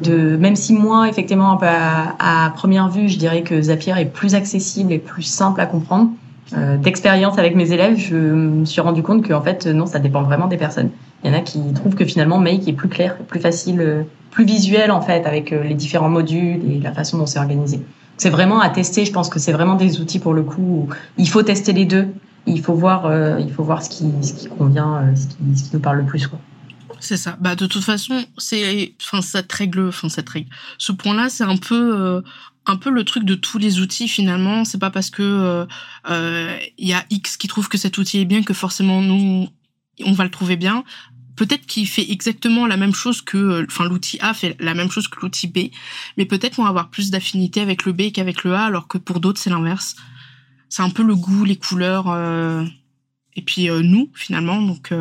[0.04, 4.94] de, même si moi, effectivement, à première vue, je dirais que Zapier est plus accessible
[4.94, 6.12] et plus simple à comprendre.
[6.54, 10.00] Euh, d'expérience avec mes élèves, je me suis rendu compte que en fait non, ça
[10.00, 10.92] dépend vraiment des personnes.
[11.24, 14.04] Il y en a qui trouvent que finalement Make est plus clair, plus facile, euh,
[14.32, 17.82] plus visuel en fait avec euh, les différents modules et la façon dont c'est organisé.
[18.18, 19.04] C'est vraiment à tester.
[19.04, 20.62] Je pense que c'est vraiment des outils pour le coup.
[20.62, 22.08] Où il faut tester les deux.
[22.46, 25.70] Il faut voir, il faut voir ce qui, ce qui convient, ce qui, ce qui
[25.74, 26.40] nous parle le plus quoi.
[27.02, 27.38] C'est ça.
[27.42, 30.50] Bah de toute façon, c'est enfin cette règle, enfin cette règle.
[30.78, 32.24] Ce point-là, c'est un peu
[32.68, 34.66] un peu le truc de tous les outils finalement.
[34.66, 35.66] C'est pas parce que euh,
[36.10, 39.50] euh, il y a X qui trouve que cet outil est bien que forcément nous
[40.06, 40.84] on va le trouver bien.
[41.36, 45.08] Peut-être qu'il fait exactement la même chose que, enfin l'outil A fait la même chose
[45.08, 45.72] que l'outil B,
[46.18, 48.98] mais peut-être qu'on va avoir plus d'affinité avec le B qu'avec le A, alors que
[48.98, 49.96] pour d'autres c'est l'inverse.
[50.70, 52.66] C'est un peu le goût, les couleurs, euh,
[53.36, 54.62] et puis nous finalement.
[54.62, 54.92] Donc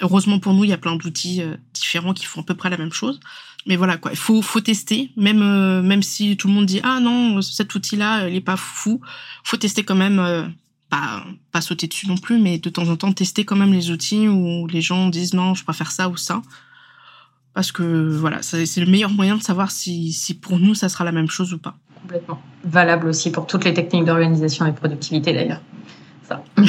[0.00, 1.42] heureusement pour nous, il y a plein d'outils
[1.74, 3.20] différents qui font à peu près la même chose
[3.66, 6.80] mais voilà quoi, il faut faut tester même euh, même si tout le monde dit
[6.82, 9.00] ah non cet outil là il est pas fou,
[9.42, 10.46] faut tester quand même euh,
[10.90, 13.90] pas pas sauter dessus non plus mais de temps en temps tester quand même les
[13.90, 16.42] outils où les gens disent non je préfère ça ou ça
[17.54, 21.04] parce que voilà c'est le meilleur moyen de savoir si si pour nous ça sera
[21.04, 21.76] la même chose ou pas.
[22.02, 25.60] Complètement valable aussi pour toutes les techniques d'organisation et de productivité d'ailleurs.
[26.28, 26.42] Ça.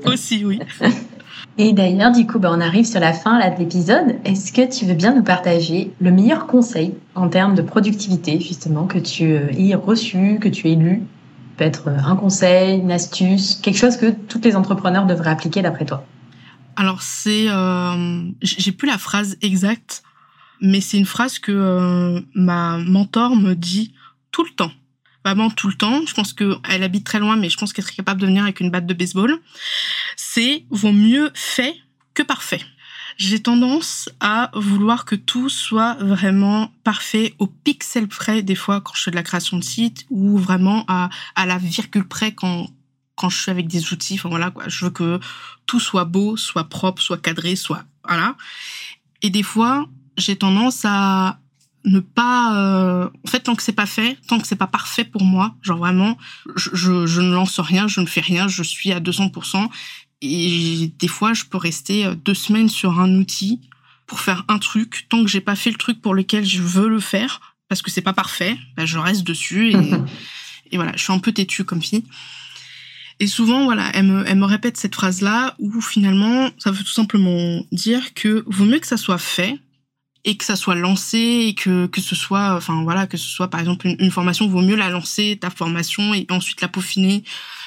[0.06, 0.58] aussi oui.
[1.60, 4.16] Et d'ailleurs, du coup, bah, on arrive sur la fin de l'épisode.
[4.24, 8.86] Est-ce que tu veux bien nous partager le meilleur conseil en termes de productivité, justement,
[8.86, 11.02] que tu euh, aies reçu, que tu aies lu?
[11.56, 15.84] Peut-être euh, un conseil, une astuce, quelque chose que tous les entrepreneurs devraient appliquer d'après
[15.84, 16.04] toi?
[16.76, 17.48] Alors, c'est...
[17.48, 20.04] Euh, j'ai plus la phrase exacte,
[20.60, 23.94] mais c'est une phrase que euh, ma mentor me dit
[24.30, 24.70] tout le temps
[25.28, 26.02] vraiment tout le temps.
[26.06, 28.60] Je pense qu'elle habite très loin, mais je pense qu'elle serait capable de venir avec
[28.60, 29.38] une batte de baseball.
[30.16, 31.76] C'est vaut mieux fait
[32.14, 32.60] que parfait.
[33.16, 38.94] J'ai tendance à vouloir que tout soit vraiment parfait au pixel près des fois quand
[38.94, 42.68] je fais de la création de site ou vraiment à, à la virgule près quand
[43.16, 44.14] quand je suis avec des outils.
[44.14, 45.18] Enfin voilà quoi, je veux que
[45.66, 48.36] tout soit beau, soit propre, soit cadré, soit voilà.
[49.20, 51.40] Et des fois, j'ai tendance à
[51.84, 55.04] ne pas euh, en fait tant que c'est pas fait tant que c'est pas parfait
[55.04, 56.18] pour moi genre vraiment
[56.56, 59.68] je, je, je, ne lance rien je ne fais rien je suis à 200%
[60.20, 63.60] Et des fois, je peux rester euh, deux semaines sur un outil
[64.06, 65.06] pour faire un truc.
[65.08, 67.90] Tant que j'ai pas fait le truc pour lequel je veux le faire, parce que
[67.90, 69.70] c'est pas parfait, bah, je reste dessus.
[69.70, 69.76] Et,
[70.72, 72.04] et voilà, je suis un peu têtue comme fille.
[73.20, 76.92] Et souvent, voilà, elle me, elle me répète cette phrase-là où finalement, ça veut tout
[76.92, 79.58] simplement dire que vaut mieux que ça soit fait
[80.28, 83.48] et que ça soit lancé et que, que ce soit, enfin voilà, que ce soit
[83.48, 87.24] par exemple une, formation, vaut mieux la lancer, ta formation, et ensuite la peaufiner.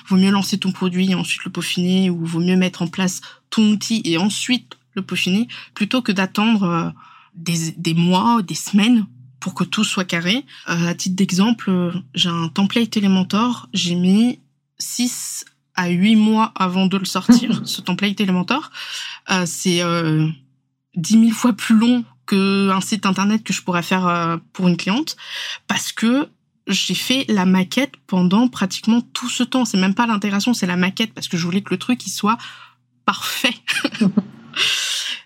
[0.07, 3.21] Vaut mieux lancer ton produit et ensuite le peaufiner, ou vaut mieux mettre en place
[3.49, 6.89] ton outil et ensuite le peaufiner, plutôt que d'attendre euh,
[7.33, 9.07] des, des mois, des semaines
[9.39, 10.45] pour que tout soit carré.
[10.69, 14.37] Euh, à titre d'exemple, j'ai un template Elementor, j'ai mis
[14.77, 18.69] 6 à 8 mois avant de le sortir, ce template Elementor.
[19.31, 20.29] Euh, c'est euh,
[20.95, 24.77] 10 000 fois plus long qu'un site internet que je pourrais faire euh, pour une
[24.77, 25.17] cliente
[25.67, 26.29] parce que
[26.67, 29.65] j'ai fait la maquette pendant pratiquement tout ce temps.
[29.65, 32.11] C'est même pas l'intégration, c'est la maquette parce que je voulais que le truc il
[32.11, 32.37] soit
[33.05, 33.55] parfait.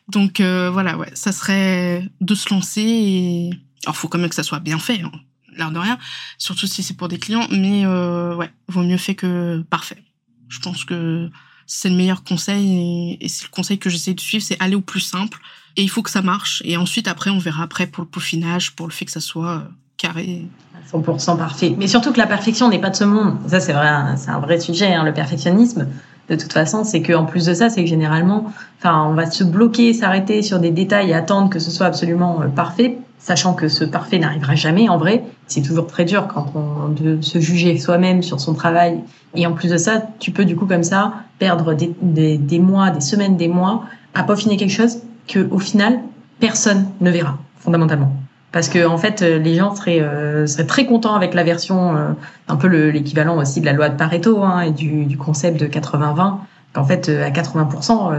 [0.08, 3.50] Donc euh, voilà, ouais, ça serait de se lancer et
[3.86, 5.02] alors faut quand même que ça soit bien fait.
[5.02, 5.12] Hein
[5.58, 5.98] l'air de rien,
[6.38, 10.04] surtout si c'est pour des clients, mais euh, ouais, vaut mieux fait que parfait.
[10.50, 11.30] Je pense que
[11.66, 14.82] c'est le meilleur conseil et, c'est le conseil que j'essaie de suivre, c'est aller au
[14.82, 15.40] plus simple
[15.78, 18.76] et il faut que ça marche et ensuite après on verra après pour le peaufinage,
[18.76, 19.60] pour le fait que ça soit euh,
[19.98, 20.46] carré.
[20.92, 21.76] 100% parfait.
[21.78, 23.38] Mais surtout que la perfection n'est pas de ce monde.
[23.48, 25.88] Ça c'est vrai, c'est un vrai sujet, hein, le perfectionnisme.
[26.30, 29.30] De toute façon, c'est que en plus de ça, c'est que généralement, enfin, on va
[29.30, 33.56] se bloquer, s'arrêter sur des détails et attendre que ce soit absolument euh, parfait sachant
[33.56, 35.24] que ce parfait n'arrivera jamais en vrai.
[35.48, 39.00] C'est toujours très dur quand on de se juger soi-même sur son travail.
[39.34, 42.60] Et en plus de ça, tu peux du coup comme ça perdre des, des, des
[42.60, 46.00] mois, des semaines, des mois à peaufiner quelque chose que au final
[46.40, 48.12] personne ne verra fondamentalement.
[48.52, 52.12] Parce que en fait, les gens seraient, euh, seraient très contents avec la version, euh,
[52.48, 55.68] un peu l'équivalent aussi de la loi de Pareto hein, et du, du concept de
[55.68, 56.38] 80-20.
[56.74, 58.14] Qu'en fait, euh, à 80%,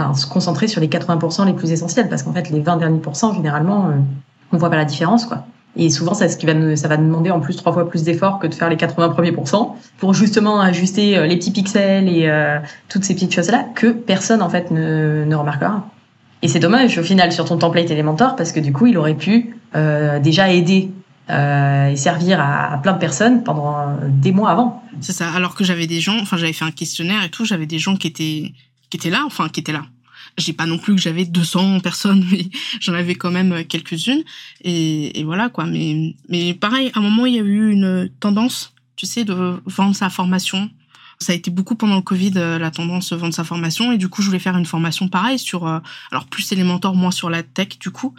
[0.00, 3.00] enfin, se concentrer sur les 80% les plus essentiels, parce qu'en fait, les 20 derniers
[3.00, 3.92] pourcents, généralement, euh,
[4.52, 5.44] on voit pas la différence, quoi.
[5.76, 8.40] Et souvent, ça, ce qui va, ça va demander en plus trois fois plus d'efforts
[8.40, 12.28] que de faire les 80 premiers pourcents pour justement ajuster euh, les petits pixels et
[12.28, 12.58] euh,
[12.88, 15.86] toutes ces petites choses-là que personne en fait ne, ne remarquera.
[16.42, 19.16] Et c'est dommage au final sur ton template Elementor parce que du coup, il aurait
[19.16, 20.90] pu euh, déjà aider
[21.28, 24.82] euh, et servir à, plein de personnes pendant des mois avant.
[25.00, 25.30] C'est ça.
[25.30, 27.96] Alors que j'avais des gens, enfin j'avais fait un questionnaire et tout, j'avais des gens
[27.96, 28.52] qui étaient
[28.88, 29.84] qui étaient là, enfin qui étaient là.
[30.38, 32.46] J'ai pas non plus que j'avais 200 personnes, mais
[32.80, 34.22] j'en avais quand même quelques-unes.
[34.62, 35.66] Et, et, voilà quoi.
[35.66, 39.60] Mais, mais pareil, à un moment, il y a eu une tendance, tu sais, de
[39.66, 40.70] vendre sa formation.
[41.20, 43.92] Ça a été beaucoup pendant le Covid, euh, la tendance vendre sa formation.
[43.92, 45.78] Et du coup, je voulais faire une formation pareille sur, euh,
[46.10, 48.14] alors plus élémentaire, moins sur la tech, du coup.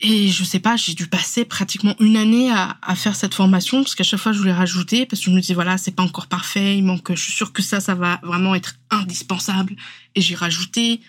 [0.00, 3.82] Et je sais pas, j'ai dû passer pratiquement une année à, à faire cette formation
[3.82, 6.02] parce qu'à chaque fois je voulais rajouter parce que je me disais voilà c'est pas
[6.02, 9.76] encore parfait, il manque, je suis sûre que ça ça va vraiment être indispensable
[10.14, 11.00] et j'ai rajouté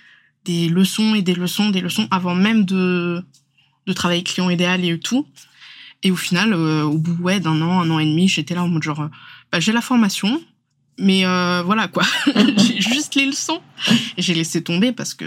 [0.45, 3.23] des leçons et des leçons, des leçons avant même de
[3.87, 5.27] de travailler client idéal et tout.
[6.03, 8.63] Et au final, euh, au bout ouais d'un an, un an et demi, j'étais là
[8.63, 9.09] en mode genre euh,
[9.51, 10.41] bah, j'ai la formation,
[10.97, 12.03] mais euh, voilà quoi,
[12.57, 13.61] j'ai juste les leçons
[14.17, 15.25] j'ai laissé tomber parce que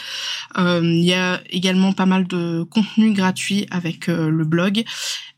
[0.59, 4.83] Euh, il y a également pas mal de contenu gratuit avec euh, le blog.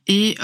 [0.09, 0.37] Et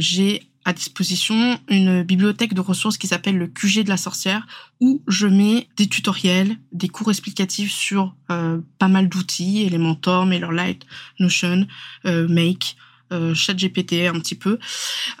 [0.00, 4.46] j'ai à disposition une bibliothèque de ressources qui s'appelle le QG de la sorcière,
[4.80, 10.84] où je mets des tutoriels, des cours explicatifs sur euh, pas mal d'outils, Elementor, MailerLite,
[11.20, 11.66] Notion,
[12.04, 12.76] euh, Make,
[13.14, 14.58] euh, ChatGPT un petit peu.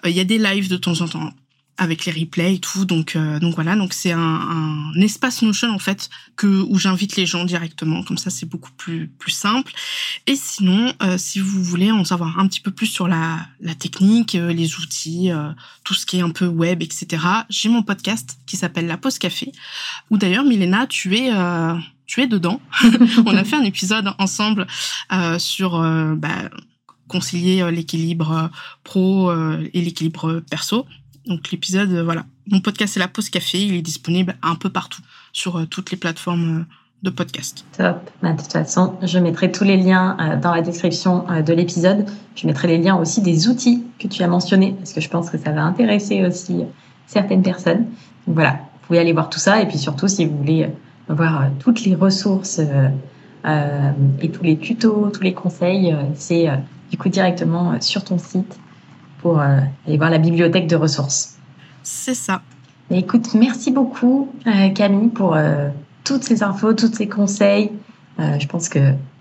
[0.04, 1.32] Il y a des lives de temps en temps
[1.78, 2.84] avec les replays et tout.
[2.84, 7.16] Donc, euh, donc voilà, donc c'est un, un, espace Notion en fait que où j'invite
[7.16, 8.02] les gens directement.
[8.02, 9.72] Comme ça, c'est beaucoup plus plus simple.
[10.26, 13.74] Et sinon, euh, si vous voulez en savoir un petit peu plus sur la la
[13.74, 15.50] technique, euh, les outils, euh,
[15.84, 17.22] tout ce qui est un peu web, etc.
[17.48, 19.52] J'ai mon podcast qui s'appelle La Pause Café.
[20.10, 21.30] Où d'ailleurs, Milena, tu es
[22.06, 22.60] tu es dedans.
[23.26, 24.66] On a fait un épisode ensemble
[25.38, 25.78] sur
[26.16, 26.48] bah,
[27.06, 28.50] concilier l'équilibre
[28.82, 30.86] pro et l'équilibre perso.
[31.28, 32.24] Donc l'épisode, euh, voilà.
[32.50, 33.58] Mon podcast, c'est la pause café.
[33.58, 35.02] Il est disponible un peu partout
[35.32, 37.66] sur euh, toutes les plateformes euh, de podcast.
[37.76, 38.10] Top.
[38.22, 42.06] Bah, de toute façon, je mettrai tous les liens dans la description de l'épisode.
[42.34, 45.30] Je mettrai les liens aussi des outils que tu as mentionnés parce que je pense
[45.30, 46.64] que ça va intéresser aussi
[47.06, 47.84] certaines personnes.
[48.26, 50.70] Donc voilà, vous pouvez aller voir tout ça et puis surtout si vous voulez
[51.08, 56.48] voir toutes les ressources et tous les tutos, tous les conseils, c'est
[56.90, 58.58] du coup directement sur ton site
[59.22, 61.36] pour euh, aller voir la bibliothèque de ressources.
[61.82, 62.40] C'est ça.
[62.90, 65.68] écoute, merci beaucoup euh, Camille pour euh,
[66.04, 67.72] toutes ces infos, tous ces conseils.
[68.18, 68.80] je pense que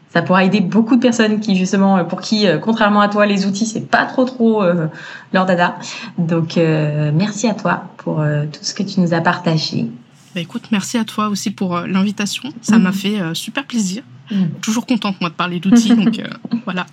[0.09, 3.65] ça pourra aider beaucoup de personnes qui justement pour qui contrairement à toi les outils
[3.65, 4.63] c'est pas trop trop
[5.33, 5.75] leur dada.
[6.17, 6.57] Donc
[7.13, 9.91] merci à toi pour tout ce que tu nous as partagé.
[10.35, 12.49] Bah, écoute, merci à toi aussi pour l'invitation.
[12.61, 12.95] Ça m'a mhm.
[12.95, 14.03] fait super plaisir.
[14.29, 14.49] Mhm.
[14.61, 16.21] Toujours contente moi de parler d'outils donc
[16.65, 16.85] voilà.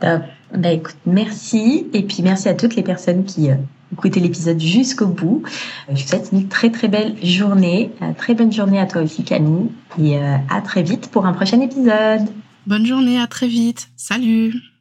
[0.54, 1.86] Bah écoute, merci.
[1.92, 3.56] Et puis merci à toutes les personnes qui euh,
[3.92, 5.42] écoutaient l'épisode jusqu'au bout.
[5.88, 7.90] Euh, je vous souhaite une très très belle journée.
[8.02, 9.68] Euh, très bonne journée à toi aussi Camille.
[10.00, 12.28] Et à très vite pour un prochain épisode.
[12.66, 13.88] Bonne journée, à très vite.
[13.96, 14.75] Salut